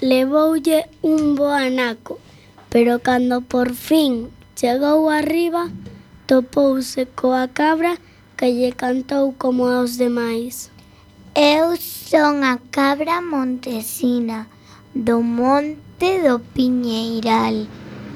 levoulle 0.04 0.84
un 1.00 1.34
bo 1.34 1.48
anaco, 1.48 2.18
pero 2.68 3.00
cando 3.00 3.40
por 3.40 3.72
fin 3.72 4.28
chegou 4.54 5.08
arriba, 5.08 5.72
topouse 6.26 7.06
coa 7.16 7.48
cabra 7.48 7.96
que 8.36 8.52
lle 8.52 8.70
cantou 8.76 9.32
como 9.32 9.64
aos 9.64 9.96
demais. 9.96 10.70
Eu 11.34 11.76
son 11.80 12.44
a 12.44 12.60
cabra 12.70 13.22
montesina 13.22 14.46
do 14.94 15.22
monte 15.22 16.10
do 16.20 16.36
Piñeiral. 16.52 17.66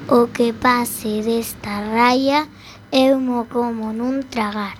O 0.09 0.27
que 0.27 0.53
pase 0.53 1.21
desta 1.25 1.73
raya 1.89 2.47
eu 2.91 3.19
mo 3.19 3.49
como 3.49 3.89
nun 3.93 4.21
tragar. 4.29 4.77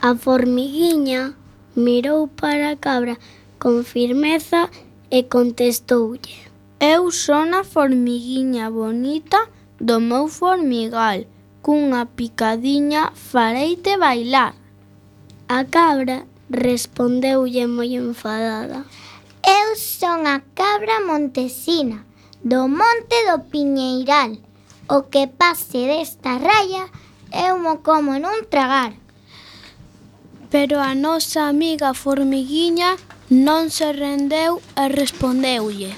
A 0.00 0.14
formiguiña 0.14 1.34
mirou 1.74 2.28
para 2.28 2.70
a 2.70 2.76
cabra 2.76 3.18
con 3.58 3.82
firmeza 3.82 4.70
e 4.70 4.83
e 5.16 5.22
contestoulle 5.34 6.36
Eu 6.80 7.12
son 7.12 7.54
a 7.54 7.62
formiguiña 7.62 8.66
bonita 8.68 9.38
do 9.78 9.96
meu 10.00 10.26
formigal, 10.26 11.24
cunha 11.62 12.02
picadiña 12.04 13.12
fareite 13.14 13.96
bailar. 13.96 14.52
A 15.48 15.60
cabra 15.64 16.26
respondeulle 16.50 17.64
moi 17.76 17.94
enfadada. 17.94 18.80
Eu 19.40 19.68
son 19.78 20.26
a 20.26 20.42
cabra 20.58 20.98
montesina, 21.08 22.04
do 22.42 22.66
monte 22.66 23.16
do 23.30 23.38
Piñeiral. 23.50 24.32
O 24.90 24.98
que 25.10 25.24
pase 25.38 25.80
desta 25.86 26.42
raya 26.42 26.84
eu 27.30 27.54
mo 27.62 27.74
como 27.86 28.18
nun 28.18 28.50
tragar. 28.50 28.92
Pero 30.50 30.76
a 30.82 30.92
nosa 30.94 31.48
amiga 31.48 31.94
formiguiña 31.94 32.98
Non 33.30 33.70
se 33.70 33.88
rendeu 33.92 34.60
e 34.76 34.84
respondeulle. 34.92 35.96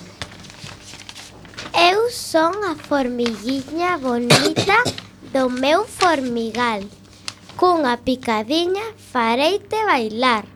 Eu 1.74 2.06
son 2.10 2.54
a 2.62 2.78
formiguiña 2.78 3.98
bonita 3.98 4.78
do 5.34 5.50
meu 5.50 5.82
formigal. 5.84 6.86
Cunha 7.58 7.98
picadiña 7.98 8.94
fareite 9.10 9.74
bailar. 9.82 10.46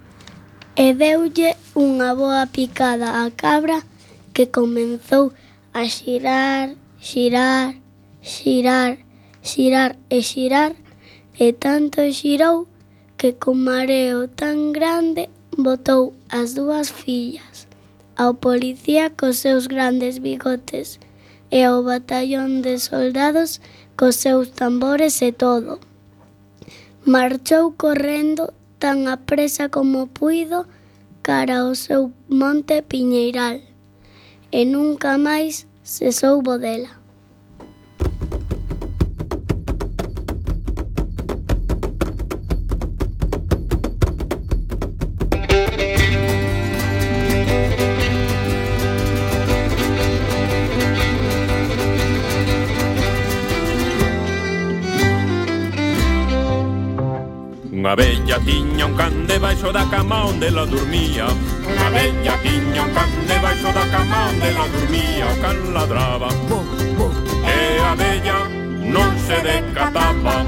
E 0.79 0.95
deulle 0.95 1.59
unha 1.75 2.15
boa 2.15 2.47
picada 2.47 3.19
á 3.19 3.27
cabra 3.35 3.83
que 4.31 4.47
comenzou 4.47 5.35
a 5.75 5.83
xirar, 5.91 6.79
xirar, 7.03 7.75
xirar, 8.23 8.95
xirar 9.43 9.99
e 10.07 10.23
xirar 10.23 10.73
e 11.35 11.51
tanto 11.51 11.99
xirou 12.15 12.71
que 13.19 13.35
con 13.43 13.59
mareo 13.59 14.31
tan 14.31 14.71
grande 14.71 15.27
botou 15.59 16.20
as 16.31 16.55
dúas 16.55 16.91
fillas, 16.91 17.67
ao 18.17 18.35
policía 18.35 19.11
cos 19.11 19.39
seus 19.39 19.67
grandes 19.67 20.19
bigotes 20.19 21.01
e 21.51 21.65
ao 21.65 21.83
batallón 21.83 22.63
de 22.63 22.79
soldados 22.79 23.61
cos 23.99 24.15
seus 24.17 24.53
tambores 24.55 25.21
e 25.23 25.33
todo. 25.33 25.81
Marchou 27.05 27.75
correndo 27.75 28.55
tan 28.79 29.09
apresa 29.09 29.69
como 29.69 30.07
puido 30.07 30.67
cara 31.23 31.67
ao 31.67 31.75
seu 31.75 32.13
monte 32.29 32.83
piñeiral 32.83 33.59
e 34.53 34.65
nunca 34.65 35.19
máis 35.19 35.67
se 35.83 36.13
soubo 36.13 36.59
dela. 36.59 37.00
Unha 57.81 57.97
bella 57.97 58.37
tiña 58.45 58.85
un 58.85 58.93
can 58.93 59.25
debaixo 59.25 59.73
da 59.73 59.89
cama 59.89 60.29
onde 60.29 60.53
la 60.53 60.69
dormía 60.69 61.25
Unha 61.65 61.89
bella 61.89 62.37
tiña 62.45 62.85
un 62.85 62.93
can 62.93 63.09
debaixo 63.25 63.73
da 63.73 63.89
cama 63.89 64.29
onde 64.29 64.53
la 64.53 64.69
dormía 64.69 65.25
O 65.25 65.35
can 65.41 65.59
ladraba 65.73 66.29
E 67.41 67.81
a 67.81 67.97
bella 67.97 68.45
non 68.85 69.17
se 69.25 69.41
decataba. 69.41 70.45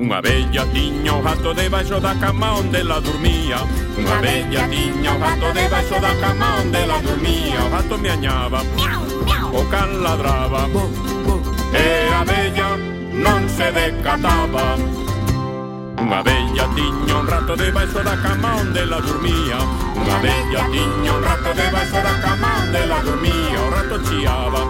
Unha 0.00 0.18
bella 0.24 0.64
tiña 0.72 1.12
o 1.12 1.20
gato 1.20 1.52
debaixo 1.52 2.00
da 2.00 2.16
cama 2.16 2.56
onde 2.56 2.80
la 2.88 3.04
dormía 3.04 3.60
Unha 4.00 4.16
bella 4.24 4.64
tiña 4.64 5.12
o 5.12 5.20
gato 5.20 5.52
debaixo 5.52 6.00
da 6.00 6.16
cama 6.24 6.64
onde 6.64 6.88
la 6.88 6.98
dormía 7.04 7.60
O 7.60 7.68
gato 7.68 8.00
me 8.00 8.08
añaba 8.16 8.64
O 9.52 9.60
can 9.68 10.00
ladraba 10.00 10.72
E 11.76 11.88
a 12.16 12.24
bella 12.24 12.80
non 13.12 13.44
se 13.52 13.68
decataba 13.76 14.72
Una 16.08 16.22
veglia 16.22 16.66
digna, 16.72 17.16
un 17.16 17.28
ratto 17.28 17.54
de 17.54 17.68
essere 17.68 18.02
da 18.02 18.18
cama 18.18 18.54
onde 18.54 18.82
la 18.86 18.98
dormia. 18.98 19.58
Una 19.92 20.16
veglia 20.20 20.66
digna, 20.70 21.12
un 21.12 21.22
ratto 21.22 21.52
de 21.52 21.66
essere 21.66 22.00
da 22.00 22.18
cama 22.20 22.48
onde 22.62 22.86
la 22.86 23.00
dormia. 23.00 23.60
Un 23.60 23.70
ratto 23.70 24.02
ciava, 24.04 24.60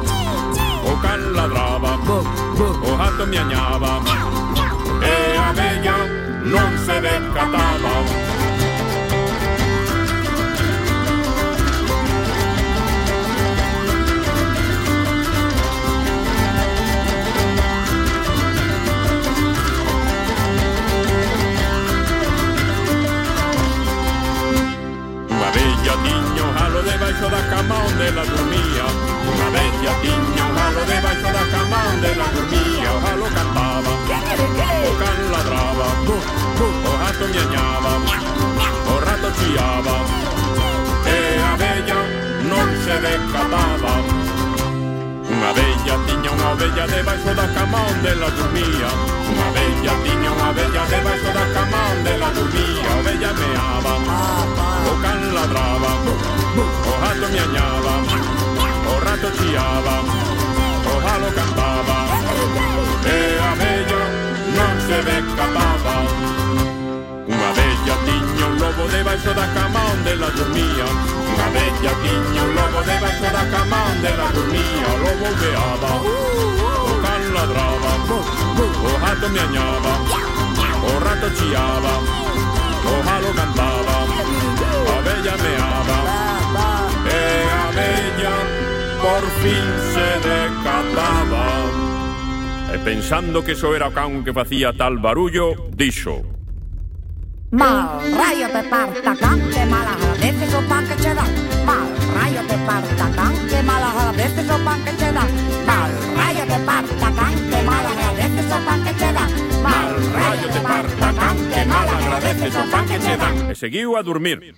o 0.82 0.98
can 0.98 1.32
ladrava, 1.32 1.96
o 1.96 2.96
gatto 2.96 3.26
miagnava. 3.26 4.00
E 5.00 5.36
a 5.36 5.52
veglia 5.52 5.96
non 6.42 6.76
se 6.84 6.98
decatava. 6.98 8.27
vella 25.78 25.94
tiña 26.02 26.42
un 26.44 26.54
jalo 26.54 26.82
debaixo 26.82 27.28
da 27.28 27.42
cama 27.50 27.76
onde 27.86 28.10
la 28.10 28.24
dormía 28.24 28.86
Unha 29.30 29.48
vella 29.54 29.92
tiña 30.02 30.44
un 30.48 30.54
jalo 30.58 30.82
debaixo 30.90 31.28
da 31.36 31.44
cama 31.52 31.78
onde 31.92 32.10
la 32.16 32.26
dormía 32.34 32.90
O 32.94 33.00
jalo 33.04 33.26
cantaba, 33.36 33.92
o 34.88 34.92
can 35.00 35.20
ladraba 35.32 35.88
O 36.58 36.92
rato 37.02 37.24
miañaba, 37.32 37.92
o 38.92 39.00
rato 39.06 39.28
chiaba 39.38 39.96
E 41.06 41.18
a 41.50 41.52
vella 41.56 42.00
non 42.50 42.68
se 42.82 42.94
decataba 43.04 44.17
Unha 45.38 45.54
vella 45.54 45.94
tiña 46.02 46.30
unha 46.34 46.48
ovella 46.50 46.84
debaixo 46.90 47.30
da 47.30 47.46
cama 47.54 47.78
onde 47.86 48.12
la 48.18 48.26
dormía. 48.26 48.90
Unha 49.30 49.48
vella 49.54 49.94
tiña 50.02 50.30
unha 50.34 50.46
ovella 50.50 50.82
debaixo 50.90 51.30
da 51.30 51.44
cama 51.54 51.80
onde 51.94 52.12
la 52.18 52.28
dormía. 52.34 52.90
A 52.90 52.94
ovella 52.98 53.30
meaba, 53.38 53.94
o 54.90 54.92
can 54.98 55.20
ladraba 55.36 55.92
O 56.90 56.94
gato 57.02 57.26
miañaba, 57.30 57.94
o 58.90 58.94
rato 58.98 59.28
chiaba 59.38 59.96
O 60.90 60.94
galo 61.06 61.30
cantaba. 61.38 61.98
E 63.06 63.18
a 63.38 63.52
vella 63.62 64.02
non 64.58 64.74
se 64.86 64.98
me 65.06 65.16
escapaba. 65.22 65.96
Unha 67.30 67.50
vella 67.54 67.96
tiña 68.06 68.37
lobo 68.68 68.86
debaixo 68.88 69.32
da 69.32 69.46
cama 69.54 69.80
onde 69.92 70.14
la 70.16 70.28
dormía. 70.28 70.86
Unha 71.32 71.48
bella 71.56 71.92
tiña 72.04 72.42
un 72.44 72.52
lobo 72.54 72.80
debaixo 72.84 73.28
da 73.32 73.44
cama 73.48 73.78
onde 73.92 74.10
la 74.12 74.28
dormía. 74.36 74.86
O 74.92 74.96
lobo 75.04 75.28
veaba, 75.40 75.92
o 76.04 76.94
can 77.02 77.22
ladraba 77.34 77.92
O 78.88 78.92
gato 79.00 79.28
miañaba, 79.32 79.92
o 80.84 80.92
rato 81.00 81.28
chiaba 81.38 81.94
O 82.92 82.94
jalo 83.06 83.30
cantaba, 83.38 83.96
a 84.04 84.98
bella 85.06 85.34
meaba. 85.44 85.98
E 87.08 87.24
a 87.48 87.66
bella 87.78 88.34
por 89.00 89.24
fin 89.40 89.68
se 89.92 90.08
decataba 90.28 91.46
E 92.74 92.78
pensando 92.84 93.42
que 93.42 93.52
eso 93.52 93.74
era 93.74 93.88
o 93.88 93.92
can 93.92 94.24
que 94.24 94.32
facía 94.32 94.72
tal 94.76 94.98
barullo, 94.98 95.56
dixo 95.72 96.37
Mal 97.50 98.00
rayo 98.14 98.46
te 98.50 98.62
parta 98.68 99.16
can, 99.16 99.40
que 99.50 99.64
malas 99.64 99.96
a 99.96 100.08
las 100.08 100.20
veces 100.20 100.54
pan 100.68 100.86
que 100.86 100.94
te 100.96 101.14
dan. 101.14 101.64
Mal 101.64 101.88
rayo 102.14 102.42
te 102.46 102.58
parta 102.58 103.10
can, 103.16 103.48
que 103.48 103.62
malas 103.62 103.96
a 103.96 104.04
las 104.04 104.16
veces 104.16 104.46
pan 104.46 104.84
que 104.84 104.92
te 104.92 105.12
dan. 105.12 105.28
Mal 105.66 105.90
rayo 106.14 106.44
te 106.44 106.58
parta 106.66 107.10
can, 107.16 107.34
que 107.50 107.62
malas 107.62 107.96
a 107.96 108.00
las 108.02 108.16
veces 108.16 108.52
pan 108.66 108.84
que 108.84 108.92
te 108.92 109.12
dan. 109.14 109.62
Mal 109.62 110.12
rayo 110.12 110.48
te 110.52 110.60
parta 110.60 111.12
can, 111.14 111.36
que 111.50 111.64
malas 111.64 112.04
a 112.04 112.08
las 112.10 112.22
veces 112.22 112.54
pan 112.70 112.86
que 112.86 112.98
te 112.98 113.16
dan. 113.16 113.50
He 113.50 113.54
seguido 113.54 113.96
a 113.96 114.02
dormir. 114.02 114.54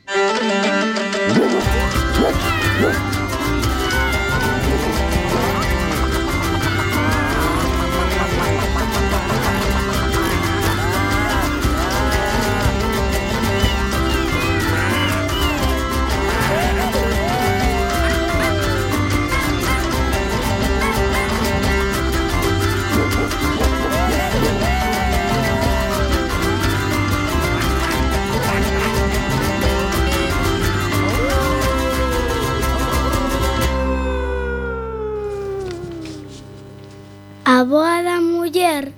A 37.60 37.64
boa 37.64 38.00
da 38.00 38.22
muller 38.22 38.90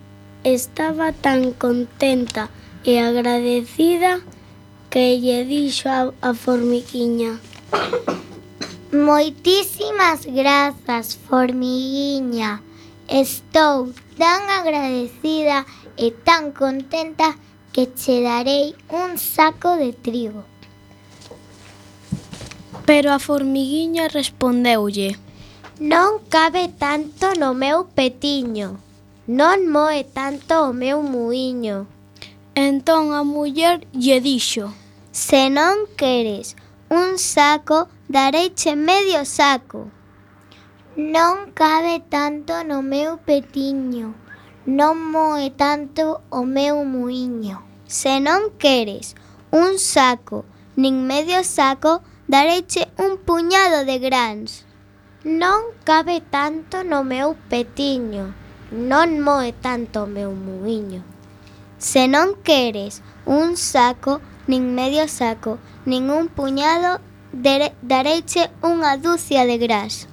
estaba 0.44 1.10
tan 1.10 1.50
contenta 1.64 2.48
e 2.84 2.92
agradecida 3.00 4.22
que 4.88 5.18
lle 5.18 5.42
dixo 5.50 5.88
a, 5.88 6.14
a 6.22 6.30
formiguiña. 6.44 7.32
Moitísimas 8.94 10.20
grazas, 10.40 11.18
formiguiña. 11.28 12.62
Estou 13.10 13.90
tan 14.14 14.40
agradecida 14.46 15.66
e 15.98 16.14
tan 16.28 16.54
contenta 16.54 17.34
que 17.74 17.90
che 17.98 18.22
darei 18.22 18.78
un 19.02 19.18
saco 19.18 19.74
de 19.74 19.90
trigo. 19.90 20.46
Pero 22.86 23.10
a 23.10 23.18
formiguiña 23.18 24.06
respondeulle: 24.06 25.18
Non 25.82 26.20
cabe 26.28 26.68
tanto 26.78 27.34
no 27.34 27.54
meu 27.54 27.82
petiño, 27.82 28.78
non 29.26 29.66
moe 29.66 30.04
tanto 30.04 30.70
o 30.70 30.72
meu 30.72 31.02
muiño. 31.02 31.88
Entón 32.54 33.10
a 33.10 33.24
muller 33.24 33.82
lle 33.90 34.20
dixo: 34.20 34.70
Se 35.10 35.50
non 35.50 35.90
queres 35.98 36.54
un 36.88 37.18
saco, 37.18 37.88
dareiche 38.06 38.76
medio 38.76 39.24
saco. 39.24 39.90
Non 40.94 41.50
cabe 41.50 41.98
tanto 42.08 42.62
no 42.62 42.78
meu 42.80 43.18
petiño, 43.18 44.14
non 44.64 44.94
moe 45.10 45.50
tanto 45.50 46.22
o 46.30 46.46
meu 46.46 46.84
muiño. 46.84 47.58
Se 47.88 48.20
non 48.20 48.54
queres 48.56 49.16
un 49.50 49.82
saco, 49.82 50.44
nin 50.76 51.08
medio 51.10 51.42
saco, 51.42 52.02
dareiche 52.28 52.86
un 53.02 53.18
puñado 53.18 53.84
de 53.84 53.98
grans. 53.98 54.62
Non 55.24 55.62
cabe 55.84 56.20
tanto 56.20 56.82
no 56.82 57.04
meu 57.04 57.36
petiño, 57.48 58.34
non 58.72 59.22
moe 59.22 59.54
tanto 59.54 60.02
o 60.02 60.06
meu 60.06 60.34
muiño. 60.34 61.04
Se 61.78 62.08
non 62.08 62.42
queres 62.42 63.02
un 63.24 63.56
saco, 63.56 64.20
nin 64.48 64.74
medio 64.74 65.06
saco, 65.06 65.62
nin 65.86 66.10
un 66.10 66.26
puñado, 66.26 66.98
dareiche 67.30 68.50
unha 68.66 68.98
dúcia 68.98 69.46
de 69.46 69.62
gras. 69.62 70.10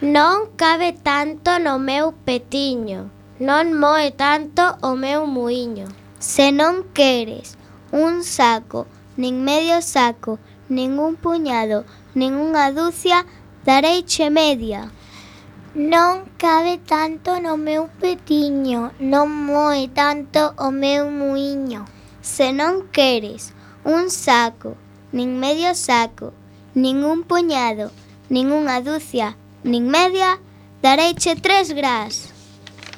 Non 0.00 0.56
cabe 0.56 0.96
tanto 0.96 1.60
no 1.60 1.76
meu 1.76 2.16
petiño, 2.24 3.12
non 3.44 3.76
moe 3.76 4.08
tanto 4.16 4.80
o 4.80 4.96
meu 4.96 5.28
muiño. 5.28 5.92
Se 6.16 6.48
non 6.48 6.88
queres 6.96 7.60
un 7.96 8.22
saco, 8.22 8.86
nin 9.16 9.42
medio 9.42 9.80
saco, 9.80 10.38
nin 10.68 10.98
un 11.00 11.16
puñado, 11.16 11.88
nin 12.14 12.36
unha 12.36 12.68
dúcia, 12.76 13.24
dareiche 13.64 14.28
media. 14.28 14.92
Non 15.74 16.28
cabe 16.36 16.76
tanto 16.76 17.40
no 17.40 17.56
meu 17.56 17.88
petiño, 18.00 18.92
non 19.00 19.28
moe 19.28 19.88
tanto 19.88 20.52
o 20.56 20.68
meu 20.72 21.08
muiño. 21.10 21.84
Se 22.20 22.52
non 22.52 22.88
queres 22.92 23.52
un 23.84 24.08
saco, 24.08 24.76
nin 25.12 25.40
medio 25.40 25.72
saco, 25.74 26.32
nin 26.74 27.04
un 27.04 27.24
puñado, 27.24 27.92
nin 28.28 28.52
unha 28.52 28.80
dúcia, 28.80 29.36
nin 29.64 29.88
media, 29.88 30.40
dareiche 30.84 31.36
tres 31.36 31.72
gras. 31.72 32.32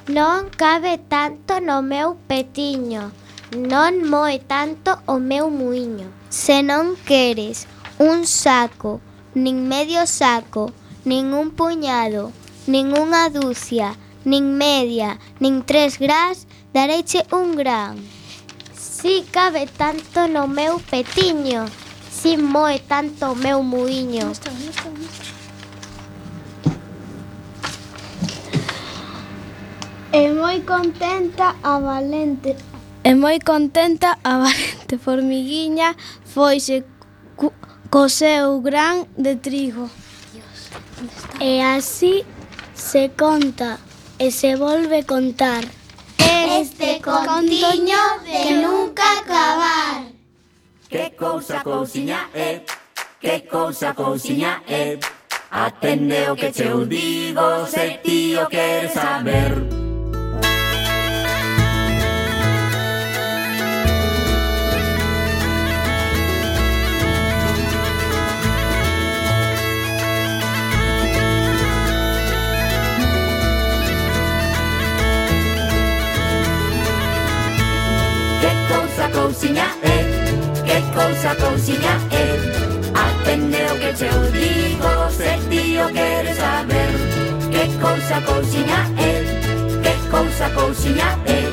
Non 0.08 0.48
cabe 0.50 0.98
tanto 0.98 1.60
no 1.60 1.82
meu 1.82 2.16
petiño, 2.26 3.12
Non 3.56 4.04
moe 4.04 4.38
tanto 4.40 4.98
o 5.06 5.18
meu 5.18 5.48
muiño. 5.48 6.12
Se 6.28 6.62
non 6.62 7.00
queres 7.08 7.66
un 7.98 8.26
saco, 8.26 9.00
nin 9.32 9.66
medio 9.66 10.04
saco, 10.04 10.70
nin 11.08 11.32
un 11.32 11.56
puñado, 11.56 12.28
nin 12.68 12.92
unha 12.92 13.32
dúcia, 13.32 13.96
nin 14.28 14.60
media, 14.60 15.16
nin 15.40 15.64
tres 15.64 15.96
grás, 15.96 16.44
dareiche 16.76 17.24
un 17.32 17.56
gran. 17.56 17.96
Si 18.76 19.24
cabe 19.32 19.64
tanto 19.64 20.28
no 20.28 20.44
meu 20.44 20.76
petiño, 20.76 21.64
si 22.12 22.36
moe 22.36 22.76
tanto 22.84 23.32
o 23.32 23.34
meu 23.34 23.64
muiño. 23.64 24.28
E 30.12 30.32
moi 30.36 30.60
contenta 30.68 31.56
a 31.62 31.80
valente 31.80 32.52
E 33.08 33.14
moi 33.14 33.38
contenta 33.40 34.18
a 34.30 34.36
valente 34.36 34.98
formiguiña 35.00 35.96
foise 36.28 36.84
co, 37.36 37.54
co 37.88 38.08
seu 38.10 38.60
gran 38.60 39.08
de 39.16 39.36
trigo. 39.36 39.88
Dios, 40.34 40.58
e 41.40 41.64
así 41.64 42.26
se 42.74 43.08
conta 43.16 43.80
e 44.18 44.28
se 44.30 44.56
volve 44.56 45.04
contar. 45.04 45.64
Este 46.60 47.00
contiño 47.00 48.02
de 48.28 48.60
nunca 48.60 49.04
acabar. 49.20 50.04
Que 50.90 51.16
cousa 51.16 51.64
cousiña 51.64 52.28
é, 52.34 52.60
que 53.20 53.48
cousa 53.48 53.94
cousiña 53.94 54.62
é. 54.68 55.00
Atende 55.50 56.28
o 56.28 56.36
que 56.36 56.52
che 56.52 56.68
digo, 56.84 57.64
se 57.66 58.00
tío 58.04 58.46
queres 58.48 58.92
saber. 58.92 59.77
consigna 79.38 79.72
eh, 79.82 80.62
è, 80.62 80.62
che 80.64 80.82
cosa 80.92 81.34
consigna 81.36 81.96
eh. 82.08 82.16
è. 82.16 82.90
Attendeo 82.90 83.78
che 83.78 83.92
te 83.92 84.08
digo 84.08 84.28
dico 84.30 85.10
se 85.10 85.38
Dio 85.48 85.86
queres 85.92 86.36
saber 86.36 86.94
eh, 86.94 87.48
Que 87.48 87.78
cousa 87.78 88.20
cousiña 88.22 88.90
é 88.96 89.80
Que 89.80 89.94
cousa 90.10 90.50
cousiña 90.50 91.18
é 91.24 91.46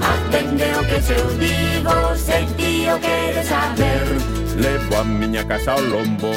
Attendeo 0.00 0.80
che 0.88 1.00
te 1.06 1.14
digo 1.38 1.92
dico 1.94 2.16
se 2.16 2.90
o 2.90 2.98
queres 2.98 3.46
saber. 3.46 4.16
Levo 4.56 4.96
a 4.96 5.04
miña 5.04 5.46
casa 5.46 5.72
ao 5.72 5.80
lombo, 5.80 6.32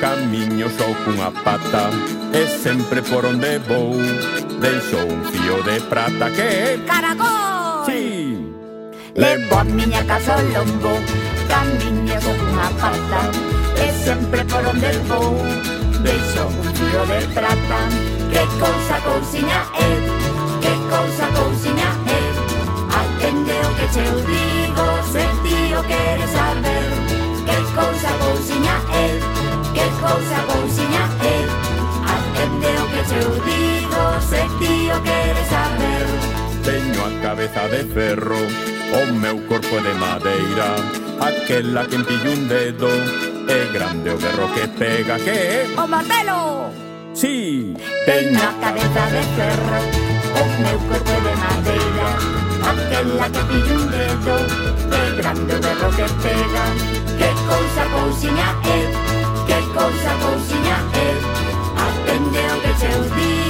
camiño 0.00 0.68
só 0.70 0.86
cunha 1.04 1.32
pata, 1.42 1.90
e 2.32 2.46
sempre 2.46 3.02
por 3.02 3.24
onde 3.26 3.58
vou, 3.58 3.96
deixo 4.60 4.98
un 5.04 5.24
fío 5.24 5.62
de 5.64 5.80
prata 5.80 6.30
que... 6.30 6.80
Caracol! 6.86 7.55
Levo 9.16 9.56
a 9.56 9.64
miña 9.64 10.04
casa 10.04 10.34
ao 10.34 10.42
lombo 10.52 10.92
con 11.48 11.68
unha 12.52 12.68
pata 12.76 13.20
E 13.80 13.88
sempre 14.04 14.44
por 14.44 14.60
onde 14.60 14.92
vou 15.08 15.40
Deixo 16.04 16.44
un 16.52 16.68
fío 16.76 17.02
de 17.08 17.20
prata 17.32 17.80
Que 18.28 18.44
cousa 18.60 18.96
cousiña 19.08 19.60
é 19.72 19.90
Que 20.60 20.72
cousa 20.92 21.26
cousiña 21.32 21.90
é 22.12 22.20
Atende 22.92 23.56
o 23.64 23.70
que 23.76 23.86
che 23.94 24.04
eu 24.04 24.16
digo 24.28 24.86
Se 25.08 25.24
ti 25.40 25.58
o 25.72 25.80
queres 25.88 26.30
saber 26.36 26.84
Que 27.48 27.58
cousa 27.72 28.10
cousiña 28.20 28.76
é 28.92 29.06
Que 29.72 29.86
cousa 30.04 30.38
cousiña 30.44 31.04
é 31.24 31.36
Atende 32.14 32.70
o 32.82 32.84
que 32.92 33.02
che 33.08 33.18
eu 33.24 33.32
digo 33.48 34.02
Se 34.28 34.42
ti 34.60 34.74
o 34.92 34.98
queres 35.00 35.48
saber. 35.48 35.95
Teño 36.66 37.00
a 37.06 37.22
cabeza 37.22 37.68
de 37.68 37.84
ferro 37.94 38.42
O 38.98 39.12
meu 39.12 39.38
corpo 39.46 39.78
de 39.80 39.94
madeira 39.94 40.74
Aquela 41.20 41.86
que 41.86 41.94
empillo 41.94 42.32
un 42.32 42.48
dedo 42.48 42.90
É 43.46 43.70
grande 43.72 44.10
o 44.10 44.18
berro 44.18 44.52
que 44.52 44.66
pega 44.74 45.14
Que 45.16 45.30
é? 45.30 45.66
O 45.78 45.86
martelo! 45.86 46.72
Sí! 47.14 47.72
Teño 48.04 48.42
a 48.42 48.52
cabeza 48.58 49.04
de 49.14 49.22
ferro 49.38 49.80
O 50.40 50.44
meu 50.64 50.78
corpo 50.90 51.14
de 51.24 51.34
madeira 51.44 52.08
Aquela 52.70 53.26
que 53.30 53.38
empillo 53.46 53.74
un 53.78 53.86
dedo 53.94 54.36
É 54.90 55.04
grande 55.22 55.52
o 55.54 55.60
berro 55.62 55.90
que 55.94 56.06
pega 56.18 56.64
Que 57.18 57.30
cousa 57.46 57.84
cousinha 57.94 58.48
é 58.66 58.80
Que 59.46 59.58
cousa 59.70 60.12
cousinha 60.18 60.78
é 60.98 61.08
Atende 61.86 62.42
o 62.50 62.60
que 62.60 62.72
se 62.80 62.88
os 62.98 63.45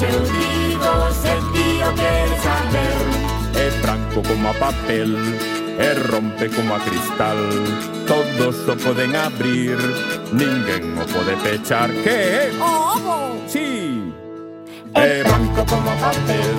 ce 0.00 0.10
lo 0.10 0.20
dico 0.20 0.92
se 1.12 1.34
Dio 1.52 1.92
per 1.92 2.28
saber. 2.44 3.00
É 3.54 3.70
franco 3.82 4.22
como 4.26 4.48
a 4.48 4.54
papel, 4.54 5.14
e 5.78 5.94
rompe 6.08 6.48
como 6.48 6.74
a 6.74 6.78
cristal. 6.78 7.36
Todos 8.06 8.56
o 8.66 8.76
poden 8.76 9.14
abrir, 9.14 9.76
ninguén 10.32 10.96
o 10.96 11.04
pode 11.04 11.36
pechar. 11.44 11.90
Que 12.02 12.16
é? 12.44 12.52
¡Ojo! 12.58 13.36
Sí. 13.46 14.10
É 14.94 15.22
franco 15.22 15.66
como 15.68 15.90
a 15.90 15.96
papel, 16.06 16.58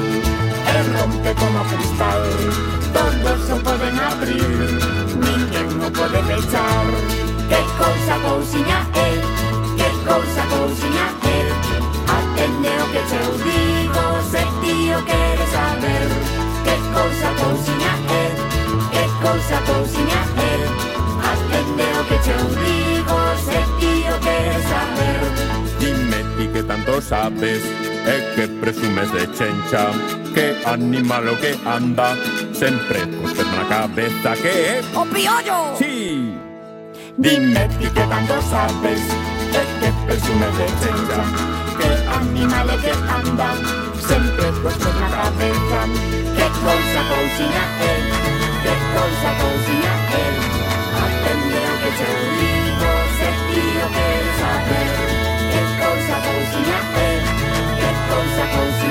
e 0.74 0.78
rompe 0.96 1.32
como 1.42 1.60
a 1.62 1.66
cristal. 1.72 2.22
Todos 2.94 3.42
o 3.50 3.58
poden 3.66 3.98
abrir, 4.12 4.54
ninguén 5.18 5.70
o 5.82 5.90
pode 5.90 6.20
pechar. 6.30 6.86
Que 7.50 7.60
cousa 7.82 8.16
cousiña 8.22 8.80
é, 8.94 9.10
que 9.78 9.90
cousa 10.06 10.44
cousiña 10.54 11.08
é. 11.26 11.51
Etneo 12.44 12.86
que 12.94 13.02
che 13.10 13.22
digo 13.44 14.04
Se 14.32 14.42
ti 14.62 14.92
o 14.94 15.00
queres 15.06 15.50
saber 15.58 16.08
Que 16.66 16.76
cousa 16.96 17.30
cousiña 17.40 17.94
é 18.22 18.26
Que 18.94 19.04
cousa 19.22 19.58
cousiña 19.70 20.22
é 20.38 20.54
Etneo 21.60 22.02
que 22.10 22.18
che 22.26 22.36
digo 22.62 23.18
Se 23.46 23.60
ti 23.80 23.94
o 24.10 24.16
queres 24.26 24.64
saber. 24.74 25.20
Dime 25.80 26.20
ti 26.36 26.48
que 26.54 26.64
tanto 26.64 27.02
sabes? 27.02 27.62
E 28.14 28.16
que 28.36 28.48
presumes 28.62 29.12
de 29.12 29.28
chencha 29.38 29.92
Que 30.34 30.56
animal 30.66 31.28
o 31.30 31.36
que 31.38 31.52
anda. 31.66 32.16
Sempre 32.54 33.06
cos 33.22 33.34
pés 33.34 33.48
na 33.54 33.66
cabeza 33.66 34.34
Que 34.42 34.48
é 34.48 34.82
o 34.96 35.02
¡Oh, 35.02 35.06
piollo 35.06 35.76
Sí. 35.78 36.34
Dime 37.18 37.68
ti 37.78 37.88
que 37.96 38.04
tanto 38.14 38.42
sabes? 38.50 39.02
E 39.60 39.64
que 39.80 39.90
presumes 40.08 40.54
de 40.58 40.68
chencha 40.82 41.61
animales 42.08 42.82
que 42.82 42.92
andan, 42.92 43.58
siempre 43.98 44.52
puesto 44.62 44.90
en 44.90 45.00
la 45.00 45.10
cabeza. 45.10 45.80
¿Qué 46.36 46.48
cosa 46.66 47.00
cocina 47.12 47.64
él? 47.92 48.04
¿Qué 48.64 48.76
cosa 48.94 49.30
cocina 49.42 49.92
él? 50.24 50.36
Atendió 51.06 51.70
que 51.82 51.90
se 51.98 52.06
unido, 52.26 52.90
se 53.18 53.30
tío 53.50 53.86
quiere 53.96 54.32
saber. 54.42 54.90
¿Qué 55.52 55.62
cosa 55.82 56.16
cocina 56.28 56.78
él? 57.10 57.24
¿Qué 57.80 57.90
cosa 58.10 58.44
cocina 58.56 58.91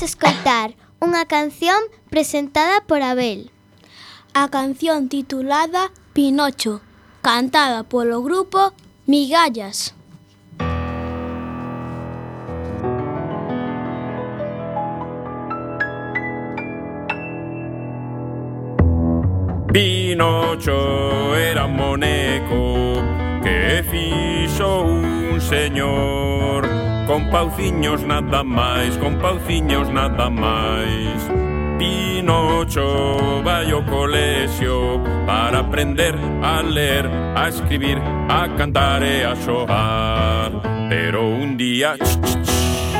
imos 0.00 0.02
escoitar 0.02 0.72
unha 1.00 1.28
canción 1.28 1.76
presentada 2.08 2.80
por 2.88 3.04
Abel. 3.04 3.52
A 4.32 4.48
canción 4.48 5.08
titulada 5.12 5.92
Pinocho, 6.16 6.80
cantada 7.20 7.84
polo 7.84 8.22
grupo 8.24 8.72
Migallas. 9.06 9.92
Pinocho 19.72 21.36
era 21.36 21.66
un 21.66 21.76
moneco 21.76 23.04
que 23.44 23.84
fixo 23.84 24.82
un 24.82 25.40
señor 25.40 26.69
Con 27.20 27.30
pauciños 27.30 28.02
nada 28.02 28.42
máis, 28.42 28.96
con 28.96 29.18
pauciños 29.18 29.92
nada 29.92 30.30
máis 30.30 31.20
Pinocho 31.76 33.42
vai 33.44 33.70
ao 33.70 33.84
colexio 33.84 34.98
para 35.26 35.60
aprender 35.60 36.14
a 36.42 36.62
ler, 36.62 37.04
a 37.36 37.48
escribir, 37.48 37.98
a 38.26 38.48
cantar 38.56 39.02
e 39.02 39.22
a 39.22 39.36
xogar 39.36 40.50
Pero 40.88 41.28
un 41.28 41.58
día 41.58 41.94
ch, 41.98 42.16
ch, 42.24 42.40
ch, 42.40 42.96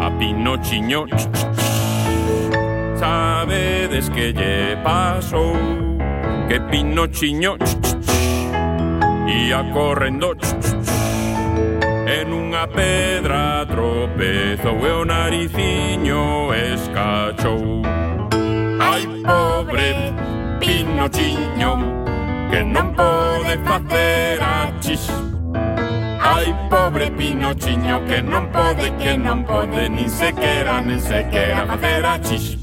a 0.00 0.10
Pinochiño 0.16 1.06
ch, 1.08 1.26
ch, 1.34 1.42
ch, 1.58 2.98
Sabedes 3.00 4.08
que 4.10 4.32
lle 4.32 4.78
pasou 4.84 5.58
Que 6.48 6.60
Pinochiño 6.70 7.58
ch, 7.58 7.66
ch, 7.82 7.98
ch, 7.98 8.10
Ia 9.26 9.64
correndo 9.74 10.34
ch, 10.38 10.46
ch, 10.62 10.79
en 12.10 12.32
unha 12.34 12.66
pedra 12.66 13.62
tropezou 13.70 14.78
e 14.82 14.90
o 14.90 15.02
nariciño 15.06 16.50
escachou. 16.50 17.86
Ai 18.82 19.06
pobre 19.22 20.10
pinochiño 20.58 21.70
que 22.50 22.60
non 22.66 22.90
pode 22.98 23.54
facer 23.62 24.40
chis 24.80 25.06
Ai 26.20 26.54
pobre 26.68 27.10
pinochiño 27.10 28.04
que 28.06 28.22
non 28.22 28.50
pode, 28.50 28.90
que 28.98 29.16
non 29.16 29.44
pode 29.44 29.88
Nin 29.88 30.10
sequera, 30.10 30.80
nin 30.80 31.00
sequera 31.00 31.66
facer 31.66 32.04
achis. 32.04 32.56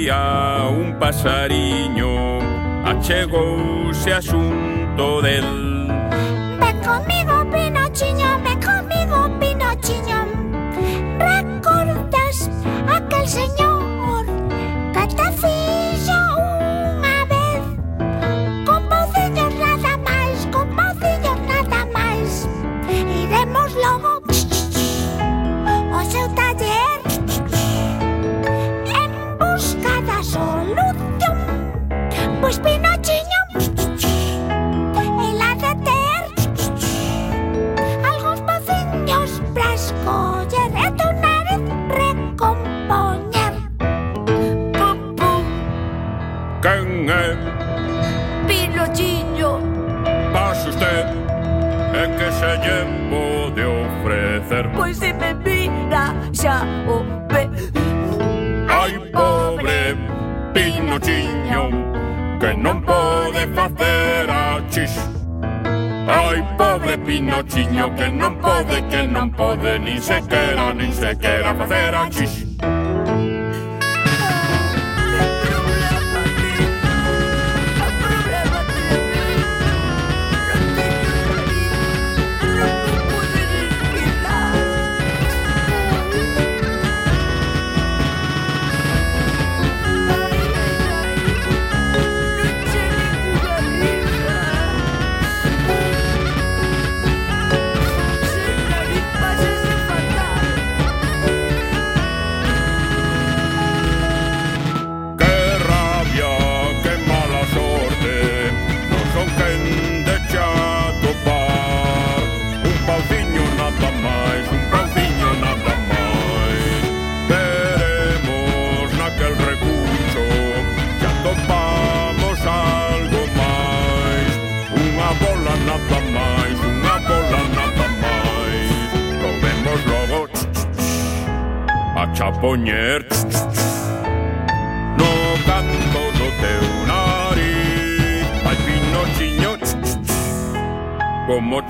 día 0.00 0.66
un 0.70 0.98
pasariño. 0.98 2.38
Achegouse 2.84 4.12
asunto 4.12 5.20
del. 5.20 5.88
Ven 6.60 6.78
comigo, 6.80 7.34
Pinochiño, 7.52 8.38
Jode 69.50 69.78
niin 69.78 70.02
se 70.02 70.22
kerran, 70.28 70.78
niin 70.78 70.94
se 70.94 71.14
kerran 71.14 71.56
mä 71.56 71.68
verran 71.68 72.12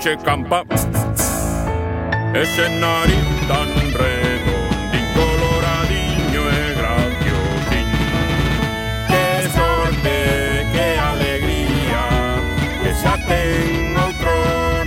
noche 0.01 0.17
campa. 0.17 0.63
Ese 2.33 2.69
nariz 2.79 3.47
tan 3.47 3.69
redondín, 3.93 5.05
coloradinho 5.13 6.43
e 6.49 6.73
graciosín. 6.73 7.87
Que 9.07 9.49
sorte, 9.49 10.65
que 10.73 10.99
alegría, 11.11 12.03
que 12.81 12.91
xa 12.95 13.15
ten 13.29 13.95
outro 13.95 14.33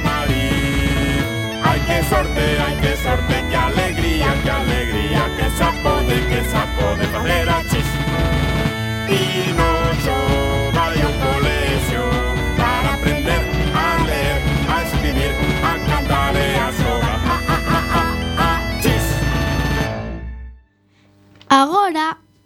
nariz. 0.03 1.23
Ai 1.63 1.81
que 1.87 1.99
sorte, 2.11 2.47
ai 2.67 2.75
que 2.83 2.97
sorte, 2.97 3.37
que 3.51 3.57
alegría, 3.57 4.31
que 4.43 4.51
alegría, 4.51 5.25
que 5.37 5.47
xa 5.57 5.71
pode, 5.85 6.17
que 6.27 6.41
xa 6.51 6.67
pode 6.75 7.07
facer 7.15 7.49
a 7.49 7.74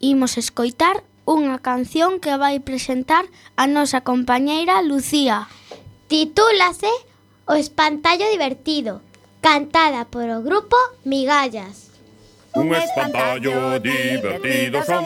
imos 0.08 0.40
escoitar 0.40 1.04
unha 1.28 1.60
canción 1.60 2.24
que 2.24 2.32
vai 2.40 2.56
presentar 2.64 3.28
a 3.60 3.68
nosa 3.68 4.00
compañeira 4.00 4.80
Lucía. 4.80 5.44
Titúlase 6.08 6.88
O 7.44 7.56
espantallo 7.56 8.28
divertido, 8.32 9.00
cantada 9.44 10.08
por 10.08 10.28
o 10.32 10.40
grupo 10.40 10.76
Migallas. 11.04 11.92
Un 12.56 12.74
espantallo 12.74 13.78
divertido 13.78 14.82
son 14.84 15.04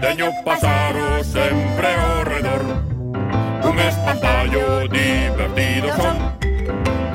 Teño 0.00 0.28
pasaro 0.44 1.24
sempre 1.24 1.88
ao 1.88 2.24
redor 2.24 2.62
Un 3.64 3.76
espantallo 3.80 4.86
divertido 4.88 5.88
son 5.96 6.16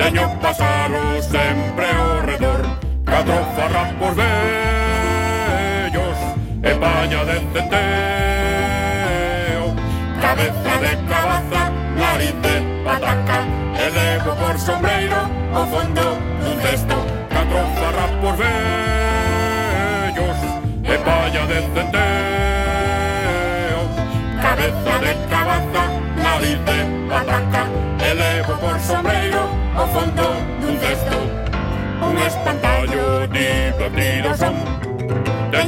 Teño 0.02 0.26
pasaro 0.42 1.22
sempre 1.22 1.86
ao 1.86 2.22
redor 2.26 2.62
Catro 3.06 3.38
farrapos 3.56 4.16
verdes 4.18 4.89
e 6.70 6.74
paña 6.76 7.26
de 7.26 7.40
teteo 7.54 8.70
Cabeza 10.22 10.74
de 10.84 10.94
cabaza, 11.10 11.64
nariz 11.98 12.36
de 12.46 12.56
pataca. 12.86 13.40
E 13.84 13.86
levo 13.98 14.32
por 14.36 14.56
sombreiro 14.60 15.22
o 15.60 15.62
fondo 15.72 16.06
dun 16.44 16.58
cesto. 16.62 16.98
Catro 17.34 17.62
zarrapos 17.80 18.36
vellos 18.42 19.30
e 20.84 20.96
paña 21.08 21.44
de 21.52 21.60
teteo 21.76 21.90
Cabeza 24.44 24.94
de 25.06 25.14
cabaza, 25.32 25.84
nariz 26.26 26.60
de 26.70 26.78
pataca. 27.10 27.64
E 28.08 28.10
levo 28.14 28.54
por 28.62 28.78
sombreiro 28.80 29.44
o 29.74 29.84
fondo 29.94 30.26
dun 30.62 30.76
cesto. 30.84 31.18
Un 32.08 32.16
espantallo 32.30 33.06
divertido 33.28 34.30
son 34.38 34.89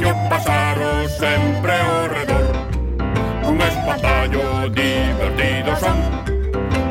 teño 0.02 0.28
pasar 0.28 0.78
sempre 1.08 1.72
ao 1.72 2.08
redor. 2.08 2.46
Un 3.44 3.60
espantallo 3.60 4.68
divertido 4.70 5.76
son. 5.76 5.98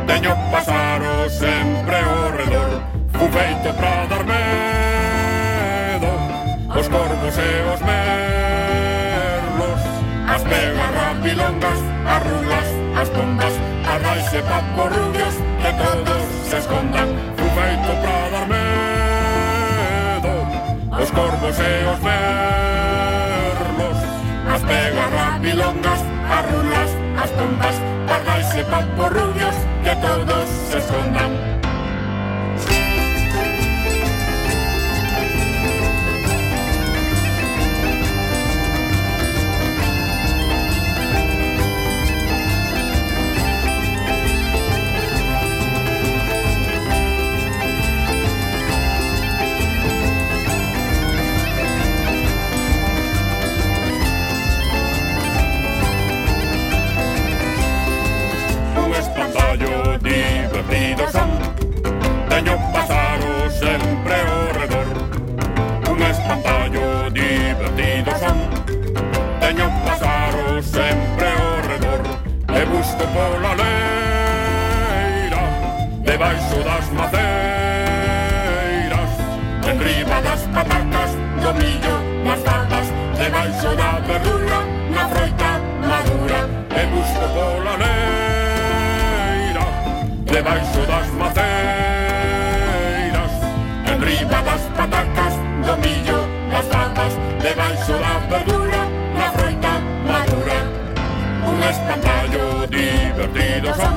Teño 0.08 0.34
pasaro 0.52 1.30
sempre 1.30 1.98
ao 1.98 2.32
redor. 2.38 2.70
Fun 3.14 3.30
feito 3.32 3.70
pra 3.76 4.06
dar 4.08 4.24
medo 4.24 6.10
Os 6.80 6.88
corvos 6.88 7.38
e 7.38 7.52
os 7.74 7.82
merlos. 7.90 9.82
As 10.34 10.42
pegas 10.44 10.92
rapilongas, 10.96 11.80
as 12.14 12.24
rulas, 12.24 12.70
as 13.02 13.10
pombas 13.10 13.54
As 13.94 14.34
e 14.34 14.42
paporrubios 14.42 15.36
que 15.62 15.72
todos 15.82 16.24
se 16.50 16.58
escondan. 16.58 17.10
Fun 17.38 17.50
feito 17.58 17.92
pra 18.02 18.30
dar 18.30 18.48
medo 18.48 18.61
os 21.12 21.18
corvos 21.18 21.58
e 21.60 21.86
os 21.92 22.00
merlos 22.00 22.88
As 24.54 24.62
pegas 24.64 25.14
rapilongas, 25.14 26.02
as 26.30 26.46
rulas, 26.52 26.92
as 27.22 27.30
tumbas 27.32 27.76
Pardais 28.08 28.56
e 28.56 28.64
paporrubios, 28.64 29.56
que 29.84 29.96
todos 30.02 30.50
se 30.50 30.78
escondan. 30.78 31.71
corpo 73.02 73.14
pola 73.14 73.54
leira 73.56 75.42
Debaixo 76.04 76.58
das 76.64 76.90
maceiras 76.90 77.22
Enriba 79.68 80.22
das 80.22 80.42
patacas, 80.54 81.12
do 81.42 81.54
millo, 81.54 81.96
nas 82.24 82.42
barbas 82.42 82.88
Debaixo 83.18 83.76
da 83.76 84.00
verdura, 84.00 84.60
na 84.94 85.10
froita 85.10 85.52
madura 85.90 86.42
E 86.70 86.86
busco 86.92 87.26
pola 87.34 87.76
leira 87.84 89.66
Debaixo 90.26 90.82
das 90.88 91.08
maceiras 91.22 91.44
Enriba 93.92 94.40
das 94.44 94.64
patacas, 94.78 95.34
do 95.66 95.74
millo, 95.78 96.20
nas 96.52 96.66
barbas 96.68 97.14
Debaixo 97.42 97.94
da 97.94 98.14
verdura 98.30 98.61
un 101.62 101.68
espantallo 101.68 102.68
divertido 102.68 103.76
son. 103.76 103.96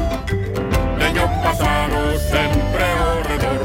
De 0.99 1.09
ellos 1.09 1.31
pasaron 1.43 2.19
siempre 2.19 2.85
alrededor. 2.85 3.63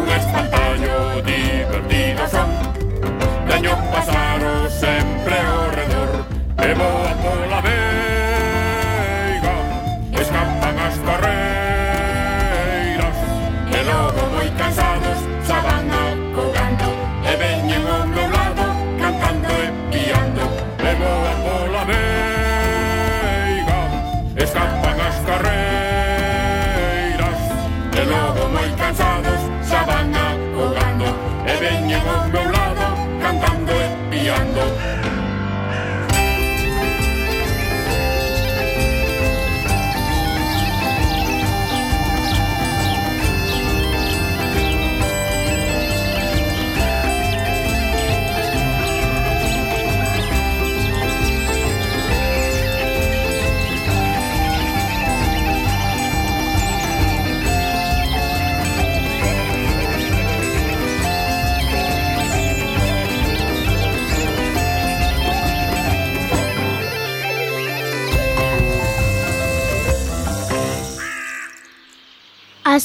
Un 0.00 0.08
espantallo 0.08 1.22
divertido 1.22 2.28
son. 2.28 2.50
De 3.48 3.56
ellos 3.58 3.78
pasaron 3.92 4.70
siempre 4.70 5.34
alrededor. 5.36 6.24
Hemos 6.58 7.51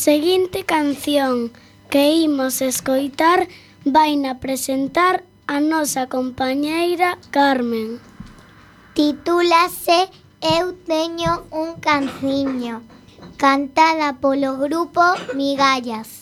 seguinte 0.07 0.63
canción 0.63 1.51
que 1.89 2.13
imos 2.13 2.61
escoitar 2.61 3.49
vaina 3.83 4.39
presentar 4.39 5.25
a 5.47 5.59
nosa 5.59 6.07
compañeira 6.07 7.17
Carmen. 7.29 7.99
Titúlase 8.95 10.07
Eu 10.39 10.71
teño 10.87 11.43
un 11.51 11.75
canciño, 11.83 12.83
cantada 13.35 14.15
polo 14.23 14.55
grupo 14.55 15.03
Migallas. 15.35 16.16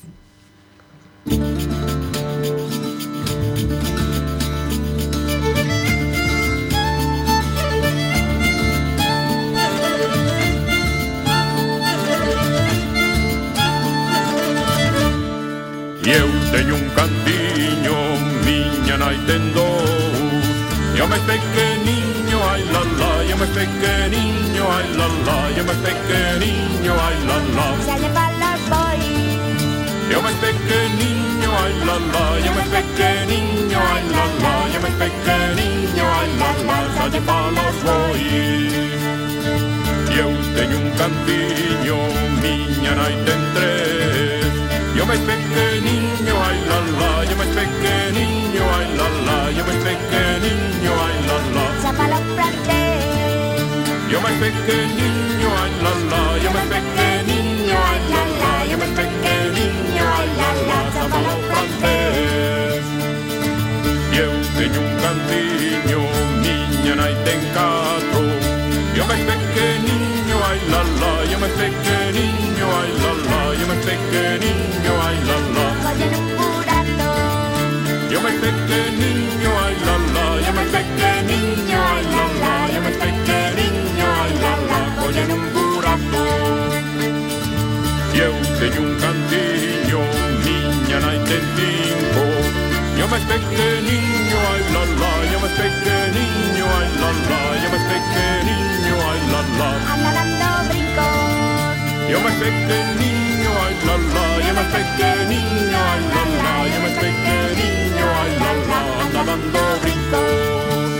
E 16.06 16.12
eu 16.12 16.30
teño 16.52 16.76
un 16.76 16.88
cantiño, 16.94 17.96
miña 18.46 18.96
nai 18.96 19.18
ten 19.26 19.42
dous 19.58 20.46
E 20.94 21.02
o 21.02 21.08
máis 21.10 21.24
pequeniño, 21.26 22.38
ai 22.46 22.62
la 22.74 22.82
la 23.00 23.12
E 23.26 23.34
o 23.34 23.38
máis 23.42 23.50
pequeniño, 23.50 24.64
ai 24.70 24.88
la 25.00 25.08
la 25.26 25.38
E 25.50 25.62
o 25.62 25.66
máis 25.66 25.82
pequeniño, 25.82 26.94
ai 27.06 27.18
la 27.26 27.38
la. 27.58 27.68
Xa 27.88 27.96
lle 27.98 28.10
falas 28.18 28.62
boi 28.70 29.02
E 30.12 30.16
o 30.16 30.22
máis 30.22 30.38
pequeniño, 30.46 31.50
ai 31.64 31.74
la 31.88 31.98
la 32.14 32.26
E 32.38 32.50
o 32.50 32.54
máis 32.54 32.70
pequeniño, 32.76 33.80
ai 33.94 34.04
la 34.14 34.26
la 34.44 34.56
E 34.74 34.78
o 34.78 34.82
máis 34.86 34.96
pequeniño, 35.02 36.06
ai 36.20 36.30
la 36.42 36.52
la 36.70 36.78
Xa 36.96 37.06
lle 37.14 37.22
falas 37.30 37.78
boi 37.88 38.24
E 40.14 40.20
eu 40.22 40.32
teño 40.54 40.78
un 40.86 40.90
cantiño, 41.02 41.98
miña 42.46 42.94
nai 42.94 43.16
ten 43.26 43.42
tres 43.58 44.45
Yo 44.96 45.06
me 45.06 45.18
pequeño, 45.18 46.36
ay 46.48 46.60
la 46.70 46.80
la, 47.00 47.26
yo 47.30 47.36
me 47.36 47.46
pequeño, 47.46 48.64
ay 48.78 48.88
la 48.98 49.08
la, 49.28 49.52
yo 49.52 49.64
me 49.66 49.74
pequeño, 49.88 50.92
ay 51.06 51.16
la 51.28 51.38
la. 51.56 51.66
Zapalo 51.82 52.20
Yo 54.10 54.22
me 54.22 54.32
pequeño, 54.40 55.50
ay 55.62 55.72
la 55.84 55.94
la, 56.12 56.22
yo 56.44 56.50
me 56.56 56.62
pequeño, 56.74 57.78
ay 57.92 58.02
la 58.14 58.22
la, 58.40 58.52
yo 58.72 58.78
me 58.78 58.88
pequeño, 59.00 60.04
ay 60.18 60.30
la 60.40 60.50
la, 60.70 60.80
zapalo 60.96 61.34
francés. 61.48 62.86
Eu 64.24 64.32
teño 64.58 64.80
un 64.80 64.94
cantiño, 65.04 66.00
miña 66.42 66.96
nai 66.96 67.16
ten 67.26 67.42
catro, 67.54 68.24
yo 68.96 69.04
me 69.10 69.18
pequeño, 69.30 70.36
ay 70.50 70.60
la 70.72 70.82
la, 71.02 71.12
yo 71.32 71.38
me 71.44 71.50
pequeño, 71.60 72.66
ay 72.80 72.92
la 73.04 73.12
la, 73.28 73.42
yo 73.60 73.66
me 73.68 73.78
pequeño, 73.90 74.85
pequeniño, 93.36 94.38
ay 94.52 94.64
la 94.74 94.84
la, 95.00 95.12
yo 95.32 95.38
más 95.44 95.54
pequeniño, 95.60 96.66
ay 96.78 96.90
la 97.02 97.10
la, 97.30 97.40
yo 97.62 97.68
más 97.74 97.86
pequeniño, 97.92 98.96
ay 99.10 99.22
la 99.34 99.42
la. 99.60 99.70
Anda 99.94 100.12
dando 100.18 100.50
brincos. 100.70 101.76
Yo 102.10 102.18
más 102.26 102.36
pequeniño, 102.44 103.52
ay 103.66 103.76
la 103.88 103.96
la, 104.14 104.26
yo 104.46 104.54
más 104.58 104.68
pequeniño, 104.76 105.80
ay 105.92 106.04
la 106.16 106.24
la, 106.44 106.54
yo 106.72 106.80
más 106.86 106.96
pequeniño, 107.04 108.06
ay 108.22 108.32
la 108.42 108.52
la, 108.70 108.82
anda 109.04 109.22
dando 109.30 109.62
brincos. 109.82 110.94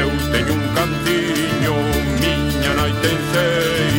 Eu 0.00 0.10
teño 0.32 0.52
un 0.54 0.64
cantiño, 0.76 1.72
miña 2.20 2.72
nai 2.78 2.92
ten 3.02 3.18
seis. 3.32 3.91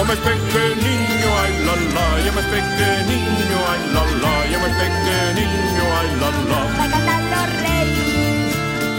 Llama 0.00 0.14
es 0.14 0.20
pequeño, 0.20 1.28
ay 1.42 1.52
la 1.66 1.74
la, 1.76 2.06
llama 2.24 2.40
es 2.40 2.46
pequeño, 2.46 3.58
ay 3.68 3.82
la 3.92 4.02
la, 4.22 4.34
llama 4.50 4.66
es 4.68 4.76
pequeño, 4.80 5.84
ay 6.00 6.10
la 6.20 6.30
la. 6.48 6.60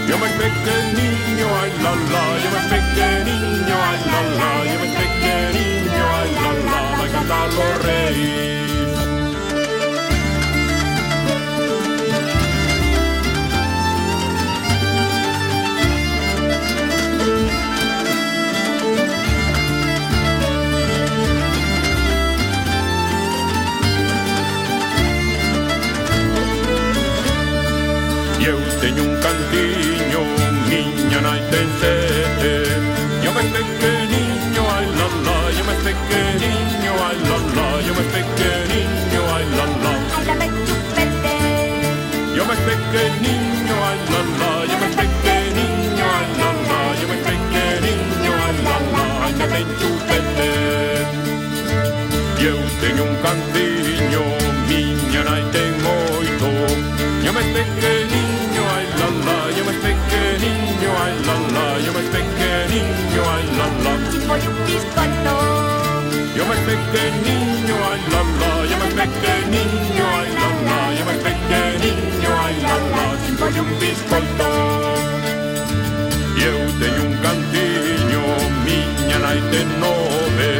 Llama 0.06 0.26
es 0.28 0.34
pequeño, 0.34 1.46
ay 1.60 1.72
la 1.82 1.92
la, 2.12 2.22
llama 2.38 2.58
es 2.60 2.66
pequeño, 2.70 3.74
ay 3.90 4.00
la 4.12 4.20
la, 4.38 4.50
llama 4.64 4.86
es 4.86 4.94
pequeño, 5.02 6.02
ay 6.20 6.30
la 6.40 6.50
la, 6.70 6.78
la 6.96 7.06
cantar 7.10 7.48
los 7.52 7.72
reyes. 7.82 9.01
pequeñinho, 33.52 34.62
ay 34.76 34.86
la 34.98 35.06
la, 35.26 35.36
yo 35.56 35.62
me 35.68 35.74
pequeñinho, 35.86 36.92
ay 37.06 37.18
la 37.28 37.38
la, 37.56 37.66
yo 37.86 37.92
me 37.98 38.04
pequeñinho, 38.14 39.22
ay 39.34 39.46
la 39.58 39.66
la. 39.82 39.92
Ay 40.16 40.24
la 40.26 40.34
me 40.40 40.46
chupete. 40.66 41.36
Yo 42.36 42.42
me 42.48 42.56
pequeñinho, 42.68 43.76
ay 43.88 43.98
la 44.12 44.20
la, 44.40 44.52
yo 44.70 44.76
me 44.82 44.88
pequeñinho, 45.00 46.06
ay 46.18 46.28
la 46.40 46.50
la, 46.68 46.80
yo 47.00 47.06
me 47.10 47.16
pequeñinho, 47.28 48.32
ay 48.46 48.56
la 48.66 48.76
la, 48.94 49.04
ay 49.26 49.34
la 49.40 49.46
me 49.52 49.60
chupete. 49.78 50.50
Eu 52.48 52.58
tenho 52.80 53.04
um 53.04 53.14
cantinho, 53.22 54.22
minha 54.68 55.22
nai 55.24 55.44
tem 55.54 55.72
oito, 55.96 56.48
yo 57.24 57.32
me 57.32 57.42
pequeñinho, 57.56 58.62
ay 58.76 58.86
la 58.98 59.08
la, 59.26 59.38
yo 59.56 59.62
me 59.64 59.74
pequeñinho, 59.84 60.90
ay 61.04 61.14
la 61.26 61.34
la, 61.54 61.66
yo 61.84 61.92
me 61.92 62.02
pequeñinho 62.14 63.01
la 63.62 63.68
la. 63.84 64.10
Sin 64.10 64.26
voi 64.28 64.40
juppis 64.40 64.84
canto. 64.94 65.34
Yo 66.36 66.44
me 66.50 66.56
pequeño, 66.68 67.76
ay 67.90 68.00
la 68.12 68.22
la. 68.40 68.50
Yo 68.70 68.76
me 68.82 68.88
pequeño, 68.98 70.04
ay 70.18 70.30
la 70.38 70.48
la. 70.66 70.78
Yo 70.98 71.04
me 71.08 71.14
pequeño, 71.26 72.30
ay 72.44 72.56
la 72.66 72.76
la. 72.92 73.04
Sin 73.24 73.36
voi 73.38 73.52
juppis 73.56 74.00
canto. 74.10 74.48
Eu 76.48 76.58
dei 76.80 76.96
un 77.04 77.12
cantinho, 77.22 78.22
minha 78.64 79.18
naite 79.24 79.60
nove. 79.80 80.52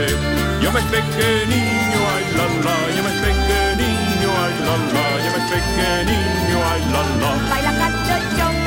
Yo 0.62 0.70
me 0.74 0.82
pequeño, 0.94 2.00
ay 2.14 2.24
la 2.38 2.46
la. 2.64 2.76
Yo 2.96 3.02
me 3.06 3.12
pequeño, 3.24 4.30
ay 4.44 4.54
la 4.66 4.76
la. 4.94 5.06
Yo 5.24 5.30
me 5.34 5.40
pequeño, 5.52 6.58
ay 6.70 6.82
la 6.92 7.02
la. 7.20 7.30
Baila 7.50 7.72
canto 7.80 8.16
yo. 8.38 8.61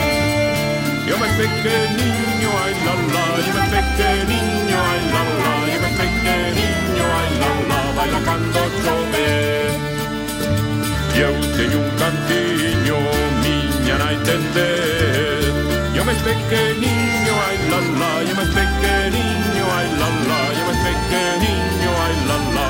Yo 1.16 1.22
me 1.22 1.30
niño 1.30 2.50
ay 2.62 2.76
la 2.84 2.94
la, 3.14 3.26
yo 3.46 3.54
me 3.56 3.80
niño 4.26 4.78
ay 4.92 5.02
la 5.14 5.22
la, 5.40 5.54
yo 5.72 5.80
me 5.80 5.90
niño 6.60 7.06
ay 7.18 7.32
la 7.40 7.50
la, 7.70 7.80
baila 7.96 8.20
cando 8.28 8.64
chove. 8.84 9.32
Eu 11.16 11.36
teño 11.56 11.80
un 11.80 11.90
cantiño, 11.96 12.98
miña 13.42 13.96
na 13.98 14.12
entender. 14.12 15.40
Yo 15.96 16.04
me 16.04 16.14
pequeño, 16.16 17.34
ay 17.48 17.58
la 17.72 17.80
la, 18.00 18.12
yo 18.28 18.36
me 18.36 18.46
pequeño, 18.60 19.66
ay 19.78 19.88
la 20.02 20.10
la, 20.28 20.40
yo 20.58 20.64
me 20.68 20.76
pequeño, 20.84 21.92
ay 22.04 22.16
la 22.28 22.38
la. 22.56 22.68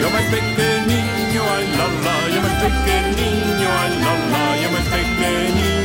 Yo 0.00 0.08
me 0.14 0.22
pequeño, 0.34 1.42
ay 1.56 1.66
la 1.78 1.86
la, 2.04 2.16
yo 2.34 2.40
me 2.44 2.50
pequeño, 2.60 3.68
ay 3.80 3.92
la 4.04 4.12
la, 4.32 4.44
yo 4.60 4.68
me 4.70 4.80
pequeño. 4.92 5.83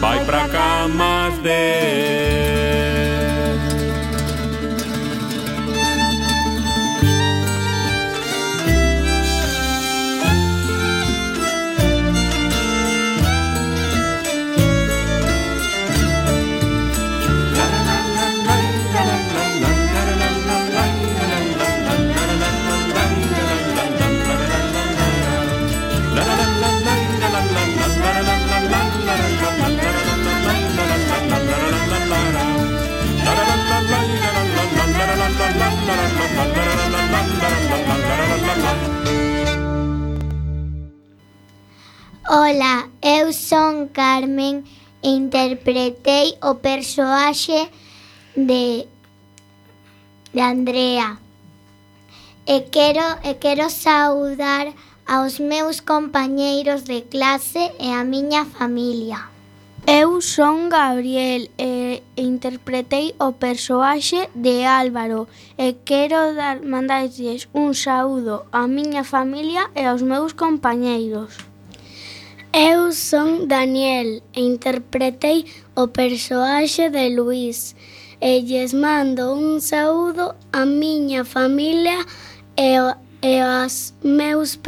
Vai 0.00 0.24
pra 0.24 0.48
cá, 0.48 0.88
mas 0.88 1.38
de 1.38 2.59
Ola, 42.28 42.88
eu 43.02 43.32
son 43.32 43.88
Carmen 43.88 44.62
e 45.02 45.08
interpretei 45.08 46.36
o 46.42 46.54
persoaxe 46.54 47.68
de, 48.36 48.86
de 50.32 50.40
Andrea. 50.40 51.18
E 52.46 52.60
quero, 52.70 53.18
e 53.24 53.34
quero 53.34 53.68
saudar 53.70 54.72
aos 55.06 55.38
meus 55.38 55.80
compañeiros 55.80 56.84
de 56.84 57.02
clase 57.02 57.72
e 57.80 57.90
a 57.90 58.04
miña 58.04 58.44
familia. 58.44 59.29
Eu 59.86 60.20
son 60.20 60.68
Gabriel 60.68 61.48
e 61.56 62.02
interpretei 62.16 63.14
o 63.18 63.32
persoaxe 63.32 64.28
de 64.34 64.64
Álvaro 64.64 65.26
e 65.56 65.72
quero 65.84 66.34
dar 66.34 66.60
mandarlles 66.60 67.48
un 67.54 67.72
saúdo 67.72 68.44
á 68.52 68.68
miña 68.68 69.04
familia 69.04 69.70
e 69.74 69.88
aos 69.88 70.02
meus 70.02 70.32
compañeiros. 70.34 71.38
Eu 72.52 72.92
son 72.92 73.48
Daniel 73.48 74.20
e 74.36 74.40
interpretei 74.44 75.46
o 75.74 75.88
persoaxe 75.88 76.90
de 76.90 77.08
Luís 77.16 77.74
e 78.20 78.42
lles 78.44 78.74
mando 78.74 79.32
un 79.32 79.60
saúdo 79.64 80.36
á 80.52 80.66
miña 80.66 81.24
familia 81.24 82.04
e, 82.52 82.76
e 83.22 83.32
aos 83.40 83.94
meus 84.04 84.60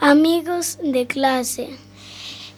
amigos 0.00 0.78
de 0.82 1.06
clase. 1.06 1.70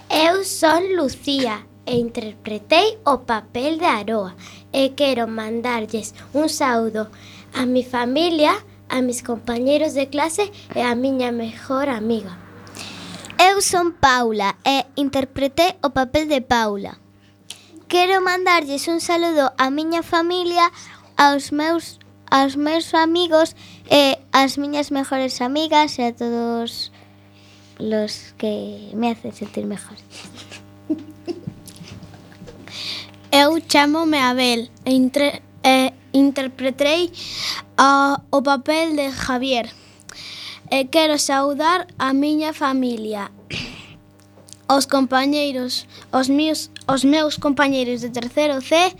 Eu 0.08 0.44
son 0.44 0.96
Lucía 0.96 1.66
e 1.86 1.96
interpretei 1.96 2.98
o 3.04 3.18
papel 3.18 3.78
de 3.78 3.86
Aroa 3.86 4.34
e 4.72 4.94
quero 4.96 5.28
mandarlles 5.28 6.14
un 6.32 6.48
saúdo 6.48 7.08
a 7.52 7.66
mi 7.66 7.84
familia, 7.84 8.52
a 8.88 9.00
mis 9.00 9.22
compañeros 9.22 9.94
de 9.94 10.08
clase 10.08 10.50
e 10.74 10.80
a 10.82 10.94
miña 10.94 11.32
mellor 11.32 11.88
amiga. 11.88 12.38
Eu 13.38 13.60
son 13.60 13.92
Paula 13.92 14.56
e 14.64 14.86
interpretei 14.96 15.76
o 15.82 15.90
papel 15.90 16.28
de 16.28 16.40
Paula. 16.40 16.98
Quero 17.88 18.20
mandarlles 18.20 18.88
un 18.88 19.00
saludo 19.00 19.52
á 19.58 19.70
miña 19.70 20.02
familia, 20.02 20.72
aos 21.16 21.52
meus 21.52 21.98
aos 22.30 22.56
meus 22.56 22.94
amigos 22.94 23.54
e 23.86 24.18
ás 24.32 24.58
miñas 24.58 24.90
mejores 24.90 25.38
amigas 25.40 25.98
e 25.98 26.10
a 26.10 26.16
todos 26.16 26.90
los 27.78 28.34
que 28.38 28.90
me 28.94 29.10
hacen 29.10 29.32
sentir 29.32 29.66
mejor. 29.66 29.96
Eu 33.36 33.58
chamome 33.66 34.16
Abel 34.16 34.68
e, 34.86 34.94
intre, 34.94 35.42
e 35.64 35.92
interpretei 36.12 37.10
a, 37.76 38.20
o 38.30 38.40
papel 38.40 38.94
de 38.94 39.10
Javier. 39.10 39.66
E 40.70 40.84
quero 40.84 41.18
saudar 41.18 41.88
a 41.98 42.14
miña 42.14 42.52
familia, 42.52 43.32
os 44.68 44.86
compañeiros, 44.86 45.88
os 46.12 46.28
meus, 46.28 46.70
os 46.86 47.02
meus 47.02 47.36
compañeiros 47.36 48.02
de 48.02 48.10
terceiro 48.10 48.60
C, 48.60 48.94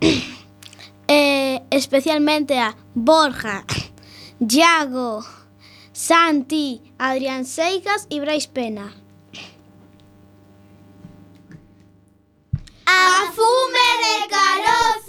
e 1.06 1.60
especialmente 1.70 2.54
a 2.54 2.74
Borja, 2.94 3.66
Iago, 4.40 5.22
Santi, 5.92 6.80
Adrián 6.98 7.44
Seigas 7.44 8.06
e 8.08 8.18
Brais 8.18 8.46
Pena. 8.46 9.07
Carozo. 14.28 15.07